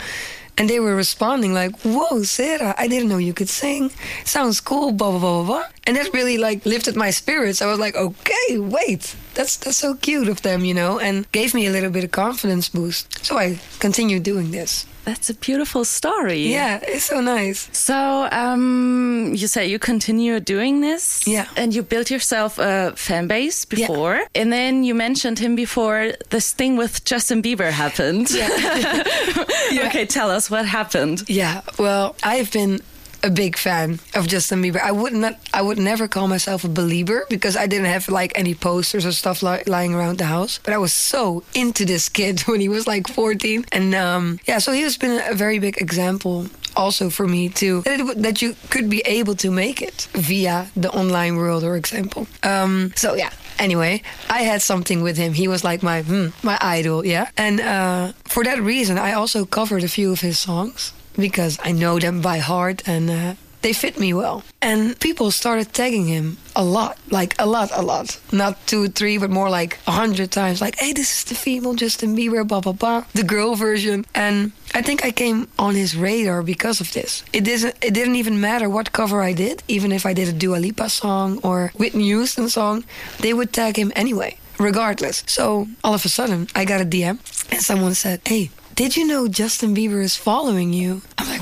And 0.57 0.69
they 0.69 0.79
were 0.79 0.95
responding 0.95 1.53
like, 1.53 1.73
"Whoa, 1.81 2.23
Sarah! 2.23 2.75
I 2.77 2.87
didn't 2.87 3.09
know 3.09 3.17
you 3.17 3.33
could 3.33 3.49
sing. 3.49 3.91
Sounds 4.25 4.59
cool." 4.61 4.91
Blah 4.91 5.11
blah 5.11 5.19
blah 5.19 5.43
blah 5.43 5.45
blah. 5.45 5.65
And 5.85 5.95
that 5.97 6.13
really 6.13 6.37
like 6.37 6.65
lifted 6.65 6.95
my 6.95 7.11
spirits. 7.11 7.61
I 7.61 7.65
was 7.65 7.79
like, 7.79 7.95
"Okay, 7.95 8.59
wait, 8.59 9.15
that's 9.33 9.57
that's 9.57 9.77
so 9.77 9.93
cute 9.95 10.27
of 10.27 10.41
them, 10.41 10.65
you 10.65 10.73
know," 10.73 10.99
and 10.99 11.25
gave 11.31 11.53
me 11.53 11.67
a 11.67 11.71
little 11.71 11.89
bit 11.91 12.03
of 12.03 12.11
confidence 12.11 12.69
boost. 12.69 13.25
So 13.25 13.37
I 13.37 13.57
continued 13.79 14.23
doing 14.23 14.51
this. 14.51 14.85
That's 15.03 15.31
a 15.31 15.33
beautiful 15.33 15.83
story. 15.83 16.53
Yeah, 16.53 16.79
it's 16.83 17.05
so 17.05 17.21
nice. 17.21 17.69
So 17.71 18.27
um, 18.31 19.33
you 19.35 19.47
say 19.47 19.65
you 19.65 19.79
continue 19.79 20.39
doing 20.39 20.81
this, 20.81 21.25
Yeah. 21.25 21.45
and 21.57 21.73
you 21.73 21.81
built 21.81 22.11
yourself 22.11 22.59
a 22.59 22.93
fan 22.95 23.27
base 23.27 23.65
Yeah. 23.71 23.87
before, 23.87 24.21
and 24.35 24.51
then 24.53 24.83
you 24.83 24.93
mentioned 24.95 25.39
him 25.39 25.55
before. 25.55 26.13
This 26.29 26.53
thing 26.53 26.77
with 26.77 27.03
Justin 27.03 27.41
Bieber 27.41 27.71
happened. 27.71 28.29
Yeah. 28.31 28.49
Okay, 29.87 30.05
tell 30.05 30.29
us 30.29 30.49
what 30.51 30.65
happened. 30.65 31.23
Yeah, 31.29 31.61
well, 31.79 32.15
I've 32.23 32.51
been 32.51 32.81
a 33.23 33.29
big 33.29 33.57
fan 33.57 33.99
of 34.15 34.27
Justin 34.27 34.61
Bieber. 34.63 34.81
I 34.81 34.91
would 34.91 35.13
not, 35.13 35.39
I 35.53 35.61
would 35.61 35.77
never 35.77 36.07
call 36.07 36.27
myself 36.27 36.63
a 36.63 36.67
Belieber 36.67 37.27
because 37.29 37.55
I 37.55 37.67
didn't 37.67 37.87
have 37.87 38.09
like 38.09 38.31
any 38.35 38.55
posters 38.55 39.05
or 39.05 39.11
stuff 39.11 39.43
li- 39.43 39.63
lying 39.67 39.93
around 39.93 40.17
the 40.17 40.25
house. 40.25 40.59
But 40.63 40.73
I 40.73 40.77
was 40.77 40.93
so 40.93 41.43
into 41.53 41.85
this 41.85 42.09
kid 42.09 42.41
when 42.47 42.61
he 42.61 42.69
was 42.69 42.87
like 42.87 43.07
14, 43.07 43.65
and 43.71 43.95
um, 43.95 44.39
yeah, 44.45 44.59
so 44.59 44.71
he 44.71 44.81
has 44.81 44.97
been 44.97 45.21
a 45.29 45.33
very 45.33 45.59
big 45.59 45.81
example 45.81 46.47
also 46.73 47.09
for 47.09 47.27
me 47.27 47.49
too 47.49 47.81
that, 47.81 47.99
it, 47.99 48.21
that 48.21 48.41
you 48.41 48.55
could 48.69 48.89
be 48.89 49.01
able 49.01 49.35
to 49.35 49.51
make 49.51 49.81
it 49.81 50.07
via 50.13 50.67
the 50.75 50.89
online 50.91 51.35
world, 51.35 51.63
for 51.63 51.75
example. 51.75 52.27
Um, 52.43 52.93
so 52.95 53.13
yeah. 53.15 53.31
Anyway, 53.59 54.01
I 54.27 54.41
had 54.41 54.61
something 54.61 55.03
with 55.03 55.17
him. 55.17 55.33
He 55.33 55.47
was 55.47 55.63
like 55.63 55.83
my 55.83 56.01
hmm, 56.01 56.29
my 56.41 56.57
idol, 56.61 57.05
yeah. 57.05 57.29
And 57.37 57.59
uh, 57.59 58.13
for 58.25 58.43
that 58.43 58.59
reason, 58.59 58.97
I 58.97 59.13
also 59.13 59.45
covered 59.45 59.83
a 59.83 59.87
few 59.87 60.11
of 60.11 60.21
his 60.21 60.39
songs 60.39 60.93
because 61.15 61.59
I 61.63 61.71
know 61.71 61.99
them 61.99 62.21
by 62.21 62.39
heart 62.39 62.83
and 62.87 63.09
uh, 63.09 63.33
they 63.61 63.73
fit 63.73 63.99
me 63.99 64.13
well. 64.13 64.43
And 64.61 64.99
people 64.99 65.31
started 65.31 65.73
tagging 65.73 66.07
him 66.07 66.37
a 66.55 66.63
lot, 66.63 66.97
like 67.09 67.35
a 67.39 67.45
lot, 67.45 67.69
a 67.73 67.81
lot. 67.81 68.19
Not 68.31 68.65
two, 68.67 68.87
three, 68.89 69.17
but 69.17 69.29
more 69.29 69.49
like 69.49 69.79
a 69.87 69.91
hundred 69.91 70.31
times. 70.31 70.61
Like, 70.61 70.77
hey, 70.79 70.93
this 70.93 71.19
is 71.19 71.23
the 71.25 71.35
female 71.35 71.73
Justin 71.73 72.15
Bieber, 72.15 72.47
blah 72.47 72.61
blah 72.61 72.73
blah, 72.73 73.05
the 73.13 73.23
girl 73.23 73.55
version. 73.55 74.05
And 74.13 74.51
I 74.73 74.81
think 74.81 75.05
I 75.05 75.11
came 75.11 75.47
on 75.59 75.75
his 75.75 75.95
radar 75.95 76.43
because 76.43 76.81
of 76.81 76.91
this. 76.93 77.23
It 77.33 77.43
didn't. 77.43 77.75
It 77.81 77.93
didn't 77.93 78.15
even 78.15 78.41
matter 78.41 78.69
what 78.69 78.91
cover 78.91 79.21
I 79.21 79.33
did, 79.33 79.63
even 79.67 79.91
if 79.91 80.05
I 80.05 80.13
did 80.13 80.27
a 80.29 80.33
Dua 80.33 80.57
Lipa 80.57 80.89
song 80.89 81.39
or 81.43 81.71
Whitney 81.75 82.05
Houston 82.05 82.49
song, 82.49 82.83
they 83.19 83.33
would 83.33 83.53
tag 83.53 83.77
him 83.77 83.91
anyway, 83.95 84.37
regardless. 84.59 85.23
So 85.27 85.67
all 85.83 85.93
of 85.93 86.05
a 86.05 86.09
sudden, 86.09 86.47
I 86.55 86.65
got 86.65 86.81
a 86.81 86.85
DM, 86.85 87.19
and 87.51 87.61
someone 87.61 87.95
said, 87.95 88.21
"Hey." 88.25 88.49
Did 88.81 88.97
you 88.97 89.05
know 89.05 89.27
Justin 89.27 89.75
Bieber 89.75 90.01
is 90.01 90.15
following 90.15 90.73
you? 90.73 91.03
I'm 91.19 91.27
like, 91.27 91.41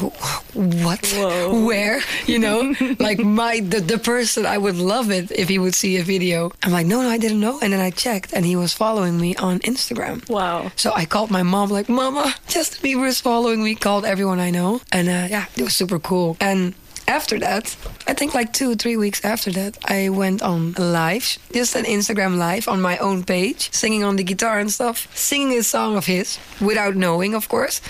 what? 0.53 1.05
Whoa. 1.07 1.63
Where? 1.65 2.01
You 2.25 2.37
know, 2.37 2.75
like 2.99 3.19
my 3.19 3.61
the, 3.61 3.79
the 3.79 3.97
person. 3.97 4.45
I 4.45 4.57
would 4.57 4.75
love 4.75 5.09
it 5.09 5.31
if 5.31 5.47
he 5.47 5.57
would 5.57 5.73
see 5.73 5.95
a 5.95 6.03
video. 6.03 6.51
I'm 6.63 6.73
like, 6.73 6.85
no, 6.85 7.01
no, 7.01 7.07
I 7.07 7.17
didn't 7.17 7.39
know. 7.39 7.57
And 7.61 7.71
then 7.71 7.79
I 7.79 7.91
checked, 7.91 8.33
and 8.33 8.45
he 8.45 8.57
was 8.57 8.73
following 8.73 9.21
me 9.21 9.37
on 9.37 9.59
Instagram. 9.59 10.29
Wow. 10.29 10.73
So 10.75 10.91
I 10.91 11.05
called 11.05 11.31
my 11.31 11.43
mom, 11.43 11.69
like, 11.69 11.87
Mama, 11.87 12.35
Justin 12.49 12.81
Bieber 12.83 13.07
is 13.07 13.21
following 13.21 13.63
me. 13.63 13.73
Called 13.73 14.03
everyone 14.03 14.41
I 14.41 14.49
know, 14.49 14.81
and 14.91 15.07
uh, 15.07 15.27
yeah, 15.29 15.45
it 15.55 15.63
was 15.63 15.77
super 15.77 15.97
cool. 15.97 16.35
And 16.41 16.73
after 17.09 17.39
that, 17.39 17.75
I 18.07 18.13
think 18.13 18.35
like 18.35 18.53
two 18.53 18.71
or 18.71 18.75
three 18.75 18.95
weeks 18.95 19.25
after 19.25 19.51
that, 19.53 19.77
I 19.83 20.09
went 20.09 20.43
on 20.43 20.73
live, 20.73 21.39
just 21.51 21.75
an 21.75 21.85
Instagram 21.85 22.37
live 22.37 22.67
on 22.67 22.81
my 22.81 22.97
own 22.99 23.23
page, 23.23 23.73
singing 23.73 24.03
on 24.03 24.15
the 24.15 24.23
guitar 24.23 24.59
and 24.59 24.71
stuff, 24.71 25.07
singing 25.17 25.57
a 25.57 25.63
song 25.63 25.97
of 25.97 26.05
his 26.05 26.37
without 26.61 26.95
knowing, 26.95 27.33
of 27.33 27.49
course. 27.49 27.81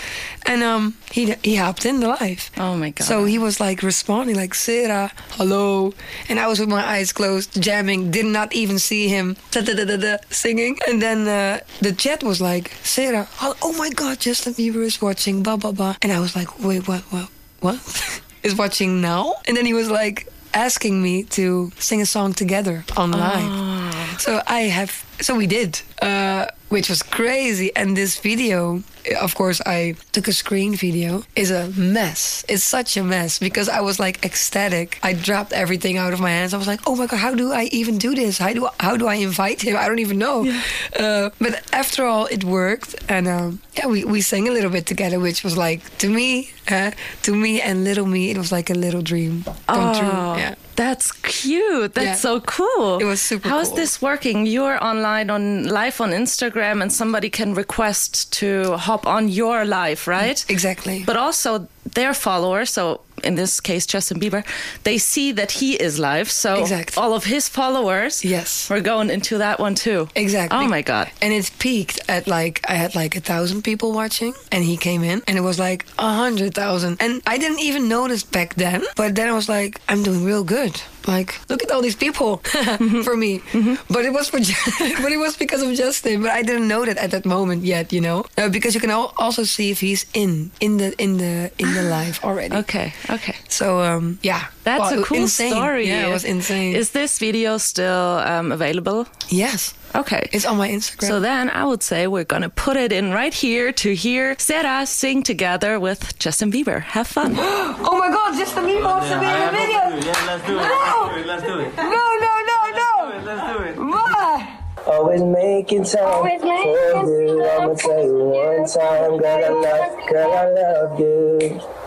And 0.46 0.62
um, 0.62 0.96
he 1.12 1.34
he 1.42 1.56
hopped 1.56 1.84
in 1.84 2.00
the 2.00 2.08
live. 2.08 2.50
Oh 2.56 2.76
my 2.76 2.90
god! 2.90 3.04
So 3.04 3.26
he 3.26 3.38
was 3.38 3.60
like 3.60 3.82
responding 3.82 4.36
like 4.36 4.54
Sarah, 4.54 5.12
hello, 5.32 5.92
and 6.30 6.40
I 6.40 6.46
was 6.46 6.58
with 6.58 6.70
my 6.70 6.84
eyes 6.84 7.12
closed, 7.12 7.60
jamming, 7.62 8.10
did 8.10 8.26
not 8.26 8.54
even 8.54 8.78
see 8.78 9.08
him 9.08 9.36
da, 9.50 9.60
da, 9.60 9.74
da, 9.74 9.84
da, 9.84 9.96
da, 9.96 10.16
singing. 10.30 10.78
And 10.88 11.02
then 11.02 11.28
uh, 11.28 11.60
the 11.80 11.92
chat 11.92 12.22
was 12.22 12.40
like 12.40 12.72
Sarah, 12.82 13.28
oh 13.42 13.74
my 13.76 13.90
God, 13.90 14.18
Justin 14.18 14.54
Bieber 14.54 14.82
is 14.82 15.02
watching, 15.02 15.42
blah 15.42 15.58
blah 15.58 15.72
blah. 15.72 15.96
And 16.00 16.10
I 16.10 16.20
was 16.20 16.34
like, 16.34 16.58
wait, 16.58 16.88
what, 16.88 17.02
what, 17.12 17.28
what? 17.60 18.22
is 18.42 18.54
watching 18.54 19.00
now? 19.00 19.34
And 19.46 19.56
then 19.56 19.66
he 19.66 19.74
was 19.74 19.90
like 19.90 20.28
asking 20.54 21.02
me 21.02 21.22
to 21.24 21.70
sing 21.78 22.00
a 22.00 22.06
song 22.06 22.32
together 22.32 22.84
online. 22.96 23.48
Oh. 23.48 24.16
So 24.18 24.42
I 24.46 24.60
have, 24.62 25.04
so 25.20 25.36
we 25.36 25.46
did, 25.46 25.80
uh, 26.02 26.46
which 26.70 26.88
was 26.88 27.02
crazy. 27.02 27.70
And 27.76 27.96
this 27.96 28.18
video, 28.18 28.82
of 29.20 29.34
course, 29.34 29.60
I 29.66 29.96
took 30.12 30.28
a 30.28 30.32
screen 30.32 30.74
video, 30.74 31.22
is 31.36 31.50
a 31.50 31.68
mess. 31.76 32.44
It's 32.48 32.64
such 32.64 32.96
a 32.96 33.02
mess 33.04 33.38
because 33.38 33.68
I 33.68 33.80
was 33.80 33.98
like 34.00 34.24
ecstatic. 34.24 34.98
I 35.02 35.12
dropped 35.12 35.52
everything 35.52 35.98
out 35.98 36.12
of 36.12 36.20
my 36.20 36.30
hands. 36.30 36.54
I 36.54 36.58
was 36.58 36.66
like, 36.66 36.80
oh 36.86 36.96
my 36.96 37.06
God, 37.06 37.18
how 37.18 37.34
do 37.34 37.52
I 37.52 37.64
even 37.72 37.98
do 37.98 38.14
this? 38.14 38.38
How 38.38 38.52
do, 38.52 38.68
how 38.78 38.96
do 38.96 39.06
I 39.06 39.16
invite 39.16 39.62
him? 39.62 39.76
I 39.76 39.86
don't 39.88 39.98
even 39.98 40.18
know. 40.18 40.44
Yeah. 40.44 40.62
Uh, 40.98 41.30
but 41.40 41.62
after 41.72 42.06
all, 42.06 42.26
it 42.26 42.44
worked. 42.44 42.94
And 43.08 43.26
um, 43.28 43.60
yeah, 43.76 43.86
we, 43.86 44.04
we 44.04 44.20
sang 44.20 44.48
a 44.48 44.52
little 44.52 44.70
bit 44.70 44.86
together, 44.86 45.18
which 45.20 45.42
was 45.44 45.56
like, 45.56 45.80
to 45.98 46.08
me, 46.08 46.50
uh, 46.70 46.92
to 47.22 47.34
me 47.34 47.60
and 47.60 47.84
little 47.84 48.06
me, 48.06 48.30
it 48.30 48.38
was 48.38 48.52
like 48.52 48.70
a 48.70 48.74
little 48.74 49.02
dream 49.02 49.42
come 49.66 49.94
true. 49.98 50.08
Oh, 50.12 50.36
Yeah. 50.36 50.54
That's 50.80 51.12
cute. 51.12 51.92
That's 51.94 52.06
Yeah. 52.06 52.14
so 52.28 52.40
cool. 52.40 52.98
It 53.04 53.04
was 53.04 53.20
super 53.20 53.48
How's 53.52 53.68
cool. 53.68 53.76
this 53.76 54.00
working? 54.00 54.46
You're 54.46 54.78
online 54.90 55.28
on 55.28 55.44
live 55.68 56.00
on 56.00 56.10
Instagram 56.12 56.80
and 56.82 56.90
somebody 56.90 57.28
can 57.28 57.50
request 57.54 58.32
to 58.40 58.48
hop 58.88 59.06
on 59.06 59.28
your 59.28 59.64
live, 59.66 60.00
right? 60.08 60.38
Exactly. 60.48 61.04
But 61.04 61.16
also 61.16 61.68
their 61.94 62.14
followers, 62.14 62.70
so 62.70 63.00
in 63.24 63.34
this 63.34 63.60
case 63.60 63.86
Justin 63.86 64.18
Bieber, 64.20 64.44
they 64.84 64.98
see 64.98 65.32
that 65.32 65.50
he 65.52 65.74
is 65.74 65.98
live. 65.98 66.30
So 66.30 66.60
Exact. 66.60 66.96
all 66.98 67.12
of 67.14 67.24
his 67.24 67.48
followers 67.48 68.24
Yes. 68.24 68.68
we're 68.70 68.80
going 68.80 69.10
into 69.10 69.38
that 69.38 69.58
one 69.60 69.74
too. 69.74 70.08
Exactly. 70.14 70.58
Oh 70.58 70.66
my 70.68 70.82
god. 70.82 71.10
And 71.22 71.32
it 71.32 71.50
peaked 71.58 72.00
at 72.08 72.26
like 72.26 72.60
I 72.68 72.74
had 72.74 72.94
like 72.94 73.16
a 73.16 73.20
thousand 73.20 73.62
people 73.62 73.92
watching, 73.92 74.34
and 74.52 74.64
he 74.64 74.76
came 74.76 75.02
in, 75.04 75.22
and 75.26 75.36
it 75.38 75.42
was 75.42 75.58
like 75.58 75.84
a 75.98 76.14
hundred 76.14 76.54
thousand, 76.54 76.96
and 77.00 77.22
I 77.26 77.38
didn't 77.38 77.60
even 77.60 77.88
notice 77.88 78.22
back 78.22 78.54
then. 78.54 78.82
But 78.96 79.14
then 79.14 79.28
I 79.28 79.32
was 79.32 79.48
like, 79.48 79.80
I'm 79.88 80.02
doing 80.02 80.24
real 80.24 80.44
good. 80.44 80.80
Like, 81.06 81.40
look 81.48 81.62
at 81.62 81.70
all 81.70 81.82
these 81.82 81.96
people 81.96 82.36
for 83.04 83.16
me. 83.16 83.40
But 83.88 84.04
it 84.04 84.12
was 84.12 84.28
for, 84.28 84.38
but 85.02 85.12
it 85.12 85.18
was 85.18 85.36
because 85.36 85.62
of 85.62 85.72
Justin. 85.74 86.22
But 86.22 86.30
I 86.30 86.42
didn't 86.42 86.68
know 86.68 86.84
that 86.84 86.96
at 86.98 87.10
that 87.10 87.24
moment 87.24 87.64
yet, 87.64 87.92
you 87.92 88.00
know, 88.00 88.24
uh, 88.36 88.48
because 88.48 88.74
you 88.74 88.80
can 88.80 88.90
al- 88.90 89.12
also 89.18 89.44
see 89.44 89.70
if 89.70 89.80
he's 89.80 90.04
in 90.14 90.50
in 90.60 90.76
the 90.76 90.92
in 90.98 91.16
the 91.16 91.50
in 91.58 91.74
the 91.74 91.82
live 91.96 92.20
already. 92.22 92.54
Okay, 92.56 92.92
okay. 93.10 93.36
So 93.48 93.80
um, 93.80 94.18
yeah, 94.22 94.44
That's 94.64 94.90
Well, 94.90 95.00
a 95.00 95.04
cool 95.04 95.18
insane. 95.22 95.52
story. 95.52 95.88
Yeah, 95.88 96.06
it 96.08 96.12
was 96.12 96.24
insane. 96.24 96.76
Is 96.76 96.90
this 96.90 97.18
video 97.18 97.58
still 97.58 98.20
um, 98.24 98.52
available? 98.52 99.06
yes, 99.30 99.74
Okay. 99.94 100.28
it's 100.32 100.46
on 100.46 100.56
my 100.56 100.68
Instagram. 100.68 101.08
So 101.08 101.20
then 101.20 101.50
I 101.50 101.64
would 101.64 101.82
say 101.82 102.06
we're 102.06 102.24
going 102.24 102.42
to 102.42 102.48
put 102.50 102.76
it 102.76 102.92
in 102.92 103.12
right 103.12 103.34
here 103.34 103.72
to 103.72 103.94
hear 103.94 104.36
Sarah 104.38 104.86
sing 104.86 105.22
together 105.22 105.80
with 105.80 106.18
Justin 106.18 106.52
Bieber. 106.52 106.80
Have 106.82 107.06
fun. 107.06 107.34
oh 107.38 107.96
my 107.98 108.08
God, 108.08 108.36
Justin 108.36 108.64
Bieber 108.64 108.84
wants 108.84 109.08
to 109.10 109.18
be 109.18 109.26
in 109.26 109.40
the 109.40 109.50
video. 109.50 109.80
Yeah, 110.06 110.26
let's 110.26 110.46
do 110.46 110.58
it. 110.58 110.62
No! 110.62 111.22
Let's 111.26 111.42
do 111.42 111.58
it. 111.58 111.76
No, 111.76 111.84
no, 111.84 112.34
no, 112.50 112.58
no. 112.82 113.22
Let's 113.24 113.56
do 113.56 113.62
it. 113.64 113.76
Why? 113.78 114.56
Always 114.86 115.22
making 115.22 115.84
time 115.84 116.04
Always 116.04 116.42
making 116.42 117.04
for 117.04 117.22
you. 117.22 117.44
I'ma 117.44 117.74
tell 117.74 118.04
you 118.04 118.18
one 118.18 118.66
time, 118.66 119.18
girl, 119.18 119.44
I 119.44 119.48
love, 119.48 120.08
girl, 120.08 120.32
I 120.32 120.46
love 120.48 121.00
you. 121.00 121.79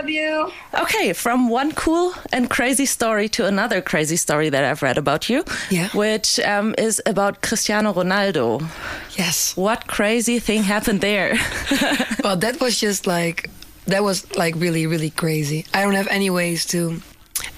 Love 0.00 0.08
you. 0.08 0.50
Okay, 0.80 1.12
from 1.12 1.50
one 1.50 1.72
cool 1.72 2.14
and 2.32 2.48
crazy 2.48 2.86
story 2.86 3.28
to 3.28 3.44
another 3.44 3.82
crazy 3.82 4.16
story 4.16 4.48
that 4.48 4.64
I've 4.64 4.80
read 4.82 4.96
about 4.96 5.28
you, 5.28 5.44
Yeah. 5.68 5.88
which 5.90 6.40
um, 6.40 6.74
is 6.78 7.02
about 7.04 7.42
Cristiano 7.42 7.92
Ronaldo. 7.92 8.62
Yes. 9.18 9.54
What 9.58 9.88
crazy 9.88 10.38
thing 10.38 10.62
happened 10.62 11.02
there? 11.02 11.36
Well, 12.24 12.36
that 12.38 12.60
was 12.60 12.80
just 12.80 13.06
like 13.06 13.50
that 13.88 14.02
was 14.02 14.24
like 14.36 14.54
really, 14.56 14.86
really 14.86 15.10
crazy. 15.10 15.66
I 15.74 15.82
don't 15.82 15.96
have 15.96 16.08
any 16.08 16.30
ways 16.30 16.64
to 16.66 17.02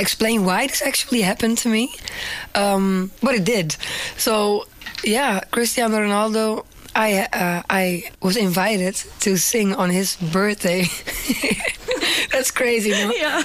explain 0.01 0.45
why 0.45 0.67
this 0.67 0.83
actually 0.83 1.23
happened 1.23 1.59
to 1.59 1.69
me, 1.69 1.95
um, 2.57 3.13
but 3.23 3.35
it 3.37 3.45
did. 3.45 3.77
So 4.17 4.67
yeah, 5.05 5.41
Cristiano 5.53 5.99
Ronaldo. 5.99 6.65
I 6.95 7.27
uh, 7.33 7.63
I 7.71 8.11
was 8.21 8.37
invited 8.37 8.95
to 9.21 9.37
sing 9.39 9.75
on 9.75 9.91
his 9.91 10.17
birthday. 10.17 10.85
That's 12.33 12.51
crazy, 12.51 12.91
no? 12.91 13.13
yeah. 13.17 13.43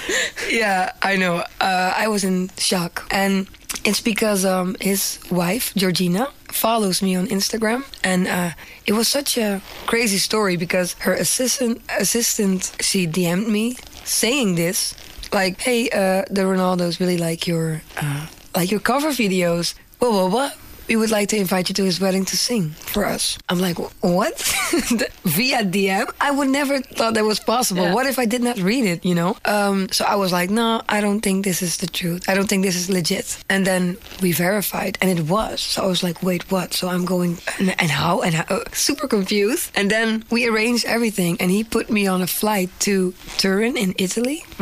Yeah, 0.50 0.92
I 1.02 1.16
know. 1.16 1.44
Uh, 1.60 1.92
I 1.96 2.08
was 2.08 2.24
in 2.24 2.50
shock, 2.58 3.06
and 3.10 3.46
it's 3.84 4.00
because 4.00 4.44
um, 4.44 4.76
his 4.80 5.18
wife 5.30 5.72
Georgina 5.76 6.28
follows 6.48 7.02
me 7.02 7.16
on 7.16 7.26
Instagram, 7.28 7.84
and 8.02 8.26
uh, 8.26 8.50
it 8.86 8.92
was 8.92 9.08
such 9.08 9.36
a 9.38 9.60
crazy 9.86 10.18
story 10.18 10.56
because 10.56 10.94
her 11.00 11.14
assistant 11.14 11.82
assistant 11.98 12.72
she 12.80 13.06
DM'd 13.06 13.48
me 13.48 13.76
saying 14.04 14.54
this, 14.54 14.94
like, 15.32 15.60
"Hey, 15.60 15.88
uh, 15.90 16.24
the 16.30 16.42
Ronaldos 16.42 17.00
really 17.00 17.18
like 17.18 17.46
your 17.46 17.82
uh, 18.00 18.26
like 18.54 18.70
your 18.70 18.80
cover 18.80 19.10
videos." 19.10 19.74
Blah 19.98 20.10
blah 20.10 20.28
blah. 20.28 20.50
We 20.88 20.96
would 20.96 21.10
like 21.10 21.28
to 21.28 21.36
invite 21.36 21.68
you 21.68 21.74
to 21.74 21.84
his 21.84 22.00
wedding 22.00 22.24
to 22.24 22.36
sing 22.36 22.70
for 22.70 23.04
us. 23.04 23.38
I'm 23.48 23.60
like, 23.60 23.76
what? 24.02 24.38
Via 25.24 25.62
DM? 25.62 26.10
I 26.20 26.30
would 26.30 26.48
never 26.48 26.80
thought 26.80 27.14
that 27.14 27.24
was 27.24 27.40
possible. 27.40 27.82
Yeah. 27.82 27.94
What 27.94 28.06
if 28.06 28.18
I 28.18 28.24
did 28.24 28.42
not 28.42 28.58
read 28.58 28.86
it, 28.86 29.04
you 29.04 29.14
know? 29.14 29.36
Um, 29.44 29.90
so 29.90 30.06
I 30.06 30.16
was 30.16 30.32
like, 30.32 30.48
no, 30.48 30.80
I 30.88 31.02
don't 31.02 31.20
think 31.20 31.44
this 31.44 31.60
is 31.60 31.76
the 31.76 31.86
truth. 31.86 32.28
I 32.28 32.34
don't 32.34 32.48
think 32.48 32.64
this 32.64 32.74
is 32.74 32.88
legit. 32.88 33.38
And 33.50 33.66
then 33.66 33.98
we 34.22 34.32
verified, 34.32 34.96
and 35.02 35.10
it 35.10 35.26
was. 35.28 35.60
So 35.60 35.82
I 35.82 35.86
was 35.86 36.02
like, 36.02 36.22
wait, 36.22 36.50
what? 36.50 36.72
So 36.72 36.88
I'm 36.88 37.04
going, 37.04 37.36
and, 37.58 37.74
and 37.78 37.90
how? 37.90 38.22
And 38.22 38.34
how? 38.34 38.44
Uh, 38.48 38.64
super 38.72 39.06
confused. 39.08 39.70
And 39.74 39.90
then 39.90 40.24
we 40.30 40.48
arranged 40.48 40.86
everything, 40.86 41.36
and 41.38 41.50
he 41.50 41.64
put 41.64 41.90
me 41.90 42.06
on 42.06 42.22
a 42.22 42.26
flight 42.26 42.70
to 42.80 43.12
Turin 43.36 43.76
in 43.76 43.94
Italy. 43.98 44.44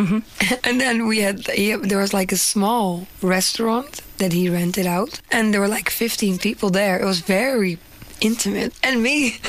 and 0.64 0.80
then 0.80 1.06
we 1.06 1.20
had, 1.20 1.46
he, 1.46 1.76
there 1.76 1.98
was 1.98 2.12
like 2.12 2.32
a 2.32 2.36
small 2.36 3.06
restaurant 3.22 4.02
that 4.18 4.32
he 4.32 4.48
rented 4.48 4.86
out, 4.86 5.20
and 5.30 5.52
there 5.52 5.60
were 5.60 5.68
like 5.68 5.90
15 5.90 6.38
people 6.38 6.70
there. 6.70 6.98
It 6.98 7.04
was 7.04 7.20
very 7.20 7.78
intimate. 8.20 8.72
And 8.82 9.02
me. 9.02 9.38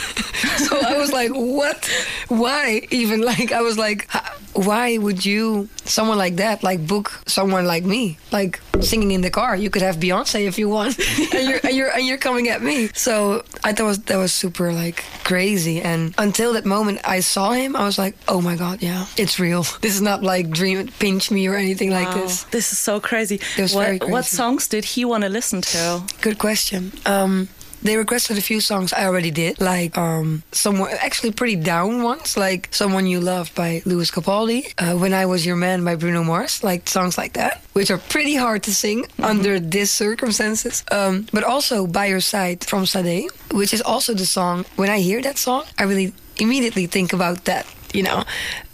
So 0.57 0.77
i 0.79 0.97
was 0.97 1.12
like 1.12 1.31
what? 1.31 1.89
Why 2.27 2.88
even? 2.91 3.21
Like 3.21 3.51
i 3.51 3.62
was 3.62 3.77
like 3.77 4.07
why 4.53 4.97
would 4.97 5.24
you 5.25 5.69
someone 5.86 6.17
like 6.17 6.38
that 6.38 6.63
like 6.63 6.86
book 6.86 7.21
someone 7.27 7.65
like 7.65 7.83
me? 7.83 8.17
Like 8.31 8.59
singing 8.81 9.12
in 9.12 9.21
the 9.21 9.29
car. 9.29 9.55
You 9.55 9.69
could 9.69 9.81
have 9.81 9.97
Beyoncé 9.97 10.47
if 10.47 10.57
you 10.57 10.69
want. 10.69 10.97
And 11.38 11.50
you're 11.50 11.59
and 11.63 11.75
you're 11.75 11.89
and 11.89 12.05
you're 12.07 12.17
coming 12.17 12.50
at 12.50 12.62
me. 12.62 12.89
So 12.93 13.43
i 13.63 13.74
thought 13.74 13.86
was 13.86 14.00
that 14.03 14.17
was 14.17 14.33
super 14.33 14.74
like 14.74 15.03
crazy. 15.24 15.81
And 15.81 16.13
until 16.17 16.53
that 16.53 16.65
moment 16.65 17.00
i 17.03 17.19
saw 17.19 17.51
him 17.51 17.75
i 17.75 17.83
was 17.83 17.97
like 17.97 18.15
oh 18.27 18.41
my 18.41 18.55
god 18.55 18.81
yeah 18.81 19.05
it's 19.17 19.39
real. 19.39 19.65
This 19.81 19.95
is 19.95 20.01
not 20.01 20.24
like 20.24 20.50
dream 20.50 20.88
pinch 21.00 21.31
me 21.31 21.47
or 21.47 21.55
anything 21.55 21.91
like 21.91 22.13
this. 22.13 22.43
This 22.51 22.71
is 22.71 22.79
so 22.79 23.00
crazy. 23.00 23.36
It 23.57 23.62
was 23.62 23.74
what, 23.75 23.86
very 23.86 24.00
what 24.00 24.25
songs 24.25 24.67
did 24.67 24.86
he 24.86 25.05
want 25.05 25.24
to 25.24 25.29
listen 25.29 25.62
to? 25.62 26.03
Good 26.21 26.39
question. 26.39 26.91
Um, 27.05 27.50
they 27.88 27.96
requested 27.96 28.38
a 28.38 28.41
few 28.41 28.60
songs 28.60 28.91
I 28.91 29.06
already 29.06 29.32
did, 29.32 29.62
like 29.62 29.98
um, 29.98 30.44
some 30.51 30.82
actually 30.82 31.32
pretty 31.32 31.56
down 31.56 32.03
ones, 32.03 32.36
like 32.36 32.67
"Someone 32.72 33.08
You 33.08 33.20
Love" 33.20 33.53
by 33.56 33.82
Lewis 33.86 34.12
Capaldi, 34.12 34.74
uh, 34.77 34.98
"When 35.00 35.13
I 35.13 35.25
Was 35.25 35.46
Your 35.46 35.56
Man" 35.56 35.84
by 35.84 35.96
Bruno 35.96 36.24
Mars, 36.24 36.63
like 36.63 36.89
songs 36.89 37.17
like 37.17 37.34
that, 37.34 37.63
which 37.74 37.89
are 37.89 37.98
pretty 37.98 38.36
hard 38.36 38.63
to 38.63 38.74
sing 38.74 39.06
under 39.24 39.60
these 39.60 39.91
circumstances. 39.91 40.84
Um, 40.91 41.27
but 41.32 41.44
also 41.44 41.88
"By 41.88 42.08
Your 42.08 42.22
Side" 42.22 42.65
from 42.65 42.86
Sade, 42.86 43.32
which 43.51 43.74
is 43.74 43.82
also 43.82 44.13
the 44.13 44.25
song. 44.25 44.65
When 44.75 44.89
I 44.89 45.00
hear 45.00 45.22
that 45.22 45.38
song, 45.38 45.63
I 45.79 45.84
really 45.84 46.13
immediately 46.38 46.88
think 46.88 47.13
about 47.13 47.46
that, 47.46 47.65
you 47.94 48.03
know. 48.03 48.24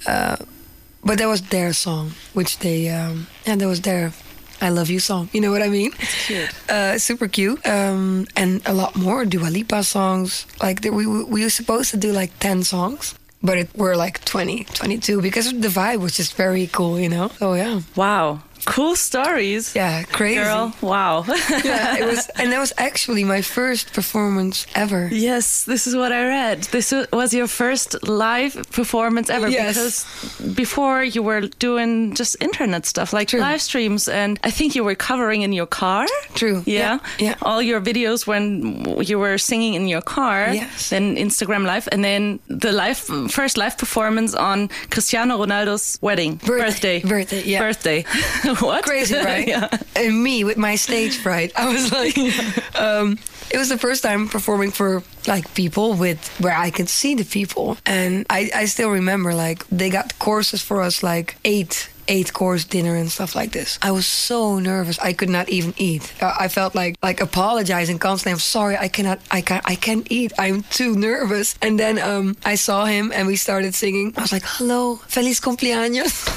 Uh, 0.08 0.38
but 1.04 1.18
that 1.20 1.28
was 1.28 1.42
their 1.54 1.74
song, 1.74 2.14
which 2.34 2.60
they 2.60 2.90
um, 2.90 3.28
yeah, 3.46 3.56
that 3.56 3.68
was 3.68 3.82
their 3.82 4.12
"I 4.64 4.70
Love 4.72 4.90
You" 4.90 5.00
song. 5.00 5.28
You 5.34 5.42
know 5.44 5.52
what 5.52 5.62
I 5.62 5.68
mean? 5.70 5.92
It's 6.00 6.28
cute. 6.28 6.50
Uh, 6.72 6.98
super 6.98 7.28
cute. 7.28 7.60
Um, 7.68 8.26
and 8.36 8.62
a 8.66 8.74
lot 8.74 8.96
more 8.96 9.26
Dua 9.26 9.50
Lipa 9.52 9.84
songs. 9.84 10.48
Like 10.64 10.82
the, 10.82 10.90
we 10.90 11.06
we 11.06 11.44
were 11.44 11.52
supposed 11.52 11.92
to 11.92 11.98
do 11.98 12.12
like 12.16 12.32
ten 12.40 12.64
songs, 12.64 13.16
but 13.44 13.58
it 13.58 13.68
were 13.76 13.96
like 13.96 14.24
20, 14.24 14.64
22 14.74 15.22
because 15.22 15.52
of 15.52 15.62
the 15.62 15.68
vibe 15.68 16.00
was 16.00 16.16
just 16.16 16.36
very 16.40 16.68
cool. 16.72 16.96
You 17.00 17.10
know? 17.10 17.28
So 17.40 17.54
yeah. 17.54 17.82
Wow. 17.96 18.40
Cool 18.66 18.96
stories. 18.96 19.76
Yeah, 19.76 20.04
crazy. 20.04 20.42
Girl, 20.42 20.74
wow. 20.82 21.24
Yeah, 21.64 21.98
it 21.98 22.06
was, 22.06 22.28
and 22.36 22.52
that 22.52 22.60
was 22.60 22.74
actually 22.78 23.24
my 23.24 23.42
first 23.42 23.94
performance 23.94 24.66
ever. 24.76 25.10
Yes, 25.12 25.64
this 25.66 25.88
is 25.88 25.96
what 25.96 26.12
I 26.12 26.26
read. 26.28 26.64
This 26.72 26.94
was 27.12 27.34
your 27.34 27.48
first 27.48 27.96
live 28.08 28.56
performance 28.72 29.30
ever 29.30 29.48
Yes. 29.50 29.68
because 29.68 30.56
before 30.56 31.04
you 31.04 31.24
were 31.24 31.42
doing 31.60 32.14
just 32.16 32.36
internet 32.42 32.86
stuff 32.86 33.14
like 33.14 33.28
True. 33.30 33.40
live 33.42 33.62
streams, 33.62 34.08
and 34.08 34.40
I 34.44 34.52
think 34.52 34.76
you 34.76 34.84
were 34.84 34.96
covering 34.96 35.42
in 35.42 35.54
your 35.54 35.68
car. 35.68 36.06
True. 36.36 36.64
Yeah. 36.66 37.00
Yeah. 37.20 37.36
All 37.42 37.62
your 37.62 37.82
videos 37.82 38.26
when 38.28 38.86
you 39.04 39.20
were 39.20 39.38
singing 39.38 39.74
in 39.76 39.88
your 39.88 40.02
car. 40.02 40.54
Yes. 40.54 40.90
Then 40.90 41.16
Instagram 41.18 41.66
live, 41.66 41.88
and 41.92 42.04
then 42.04 42.40
the 42.48 42.72
live 42.72 42.98
first 43.32 43.58
live 43.58 43.78
performance 43.78 44.34
on 44.36 44.70
Cristiano 44.90 45.38
Ronaldo's 45.38 45.98
wedding 46.02 46.36
Birthday. 46.36 47.00
birthday. 47.02 47.02
Birthday, 47.02 47.44
yeah. 47.44 47.60
Birthday. 47.60 48.06
what? 48.60 48.84
Crazy, 48.84 49.16
right? 49.24 49.48
yeah. 49.48 49.70
And 49.96 50.24
me 50.24 50.44
with 50.44 50.58
my 50.58 50.76
stage 50.76 51.18
fright, 51.18 51.52
I 51.56 51.72
was 51.72 51.92
like, 52.00 52.18
um, 52.80 53.18
it 53.52 53.58
was 53.58 53.70
the 53.70 53.78
first 53.78 54.04
time 54.04 54.28
performing 54.28 54.72
for 54.72 55.04
like 55.28 55.54
people 55.54 55.94
with 55.94 56.28
where 56.40 56.56
I 56.56 56.70
could 56.70 56.90
see 56.90 57.16
the 57.16 57.26
people, 57.26 57.78
and 57.86 58.26
I, 58.30 58.50
I 58.54 58.66
still 58.66 58.90
remember 58.90 59.34
like 59.34 59.68
they 59.70 59.90
got 59.90 60.18
courses 60.20 60.62
for 60.62 60.82
us 60.82 61.04
like 61.04 61.38
eight 61.46 61.90
eight 62.08 62.34
course 62.34 62.66
dinner 62.66 62.96
and 62.96 63.10
stuff 63.12 63.36
like 63.36 63.52
this. 63.52 63.80
I 63.82 63.92
was 63.92 64.06
so 64.06 64.60
nervous 64.60 65.00
I 65.00 65.14
could 65.14 65.30
not 65.30 65.50
even 65.50 65.74
eat. 65.78 66.14
I 66.22 66.48
felt 66.48 66.76
like 66.76 66.98
like 67.02 67.22
apologizing 67.22 68.00
constantly. 68.00 68.34
I'm 68.34 68.40
sorry, 68.40 68.78
I 68.78 68.88
cannot, 68.88 69.20
I 69.32 69.42
can't, 69.42 69.64
I 69.66 69.76
can't 69.76 70.06
eat. 70.12 70.34
I'm 70.38 70.64
too 70.64 70.96
nervous. 70.96 71.56
And 71.62 71.80
then 71.80 72.00
um, 72.00 72.36
I 72.46 72.56
saw 72.56 72.86
him 72.86 73.12
and 73.14 73.28
we 73.28 73.36
started 73.36 73.74
singing. 73.74 74.14
I 74.18 74.22
was 74.22 74.32
like, 74.32 74.44
hello, 74.46 74.98
feliz 75.08 75.40
cumpleaños. 75.40 76.28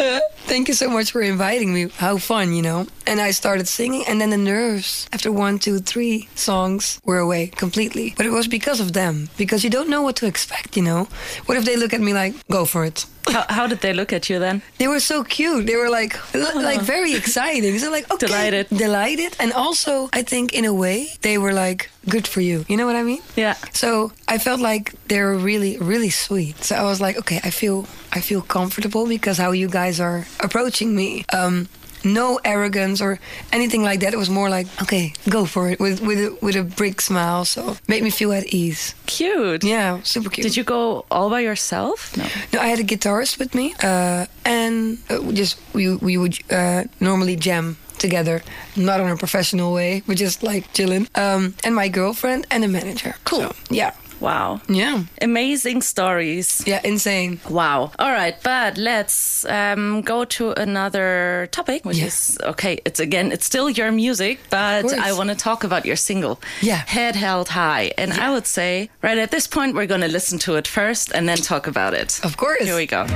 Uh, 0.00 0.20
thank 0.50 0.66
you 0.68 0.74
so 0.74 0.90
much 0.90 1.12
for 1.12 1.22
inviting 1.22 1.72
me. 1.72 1.88
How 1.96 2.18
fun, 2.18 2.52
you 2.52 2.62
know? 2.62 2.86
And 3.06 3.20
I 3.20 3.30
started 3.30 3.68
singing, 3.68 4.04
and 4.08 4.20
then 4.20 4.30
the 4.30 4.36
nerves 4.36 5.06
after 5.12 5.30
one, 5.32 5.58
two, 5.58 5.78
three 5.78 6.28
songs 6.34 7.00
were 7.04 7.18
away 7.18 7.46
completely. 7.56 8.14
But 8.16 8.26
it 8.26 8.30
was 8.32 8.48
because 8.48 8.80
of 8.80 8.92
them, 8.92 9.28
because 9.38 9.62
you 9.64 9.70
don't 9.70 9.88
know 9.88 10.02
what 10.02 10.16
to 10.16 10.26
expect, 10.26 10.76
you 10.76 10.82
know? 10.82 11.08
What 11.46 11.56
if 11.56 11.64
they 11.64 11.76
look 11.76 11.94
at 11.94 12.00
me 12.00 12.12
like, 12.12 12.34
go 12.48 12.64
for 12.64 12.84
it? 12.84 13.06
How, 13.28 13.44
how 13.48 13.66
did 13.68 13.80
they 13.80 13.92
look 13.92 14.12
at 14.12 14.28
you 14.28 14.38
then? 14.40 14.62
They 14.78 14.88
were 14.88 14.98
so 15.00 15.22
cute. 15.22 15.66
They 15.66 15.76
were 15.76 15.90
like, 15.90 16.18
like 16.34 16.80
very 16.80 17.14
exciting. 17.14 17.78
So 17.78 17.90
like, 17.90 18.10
okay, 18.10 18.26
Delighted. 18.26 18.66
delighted, 18.70 19.36
and 19.38 19.52
also 19.52 20.08
I 20.12 20.22
think 20.22 20.52
in 20.52 20.64
a 20.64 20.74
way 20.74 21.08
they 21.22 21.38
were 21.38 21.52
like, 21.52 21.90
good 22.08 22.26
for 22.26 22.40
you. 22.40 22.64
You 22.68 22.76
know 22.76 22.86
what 22.86 22.96
I 22.96 23.02
mean? 23.02 23.20
Yeah. 23.36 23.54
So 23.72 24.12
I 24.26 24.38
felt 24.38 24.60
like 24.60 24.94
they 25.08 25.20
were 25.20 25.36
really, 25.36 25.76
really 25.78 26.10
sweet. 26.10 26.64
So 26.64 26.74
I 26.74 26.82
was 26.82 27.00
like, 27.00 27.18
okay, 27.18 27.40
I 27.44 27.50
feel, 27.50 27.86
I 28.12 28.20
feel 28.20 28.42
comfortable 28.42 29.06
because 29.06 29.38
how 29.38 29.52
you 29.52 29.68
guys 29.68 30.00
are 30.00 30.26
approaching 30.40 30.94
me. 30.94 31.24
Um, 31.32 31.68
no 32.04 32.40
arrogance 32.44 33.00
or 33.00 33.18
anything 33.52 33.82
like 33.82 34.00
that. 34.00 34.12
It 34.12 34.16
was 34.16 34.30
more 34.30 34.48
like, 34.48 34.66
okay, 34.82 35.12
go 35.28 35.44
for 35.44 35.70
it 35.70 35.78
with 35.80 36.00
with 36.00 36.18
a, 36.18 36.38
with 36.40 36.56
a 36.56 36.64
big 36.64 37.00
smile. 37.00 37.44
So 37.44 37.76
made 37.88 38.02
me 38.02 38.10
feel 38.10 38.32
at 38.32 38.46
ease. 38.52 38.94
Cute. 39.06 39.64
Yeah, 39.64 40.00
super 40.02 40.30
cute. 40.30 40.44
Did 40.44 40.56
you 40.56 40.64
go 40.64 41.04
all 41.10 41.30
by 41.30 41.40
yourself? 41.40 42.16
No. 42.16 42.24
No, 42.52 42.60
I 42.60 42.68
had 42.68 42.78
a 42.78 42.84
guitarist 42.84 43.38
with 43.38 43.54
me, 43.54 43.74
uh, 43.82 44.26
and 44.44 44.98
uh, 45.10 45.32
just 45.32 45.60
we 45.74 45.94
we 45.96 46.16
would 46.16 46.38
uh, 46.50 46.84
normally 47.00 47.36
jam 47.36 47.76
together, 47.98 48.42
not 48.76 48.98
in 49.00 49.08
a 49.08 49.16
professional 49.16 49.72
way, 49.72 50.02
but 50.06 50.16
just 50.16 50.42
like 50.42 50.72
chilling. 50.72 51.06
Um, 51.14 51.54
and 51.62 51.74
my 51.74 51.88
girlfriend 51.88 52.46
and 52.50 52.64
a 52.64 52.68
manager. 52.68 53.14
Cool. 53.24 53.40
So, 53.40 53.54
yeah, 53.70 53.92
Wow. 54.20 54.60
yeah, 54.68 55.04
Amazing 55.22 55.82
stories. 55.82 56.62
yeah, 56.66 56.80
insane. 56.84 57.40
Wow. 57.48 57.90
All 57.98 58.12
right, 58.12 58.36
but 58.42 58.76
let's 58.76 59.44
um, 59.46 60.02
go 60.02 60.24
to 60.24 60.52
another 60.52 61.48
topic, 61.52 61.84
which 61.84 61.98
Yeah. 61.98 62.06
is 62.06 62.38
okay. 62.42 62.78
It's 62.84 63.00
again, 63.00 63.32
it's 63.32 63.46
still 63.46 63.70
your 63.70 63.90
music, 63.92 64.38
but. 64.50 64.84
I 65.00 65.12
want 65.12 65.30
to 65.30 65.36
talk 65.36 65.64
about 65.64 65.84
your 65.86 65.96
single, 65.96 66.40
Yeah. 66.60 66.82
Head 66.86 67.16
Held 67.16 67.48
High. 67.48 67.92
And 67.98 68.12
I 68.12 68.30
would 68.30 68.46
say, 68.46 68.90
right 69.02 69.18
at 69.18 69.30
this 69.30 69.46
point, 69.46 69.74
we're 69.74 69.86
going 69.86 70.02
to 70.02 70.08
listen 70.12 70.38
to 70.40 70.56
it 70.56 70.68
first 70.68 71.12
and 71.14 71.28
then 71.28 71.38
talk 71.38 71.66
about 71.66 71.94
it. 71.94 72.20
Of 72.24 72.36
course. 72.36 72.62
Here 72.64 72.76
we 72.76 72.86
go. 72.86 73.06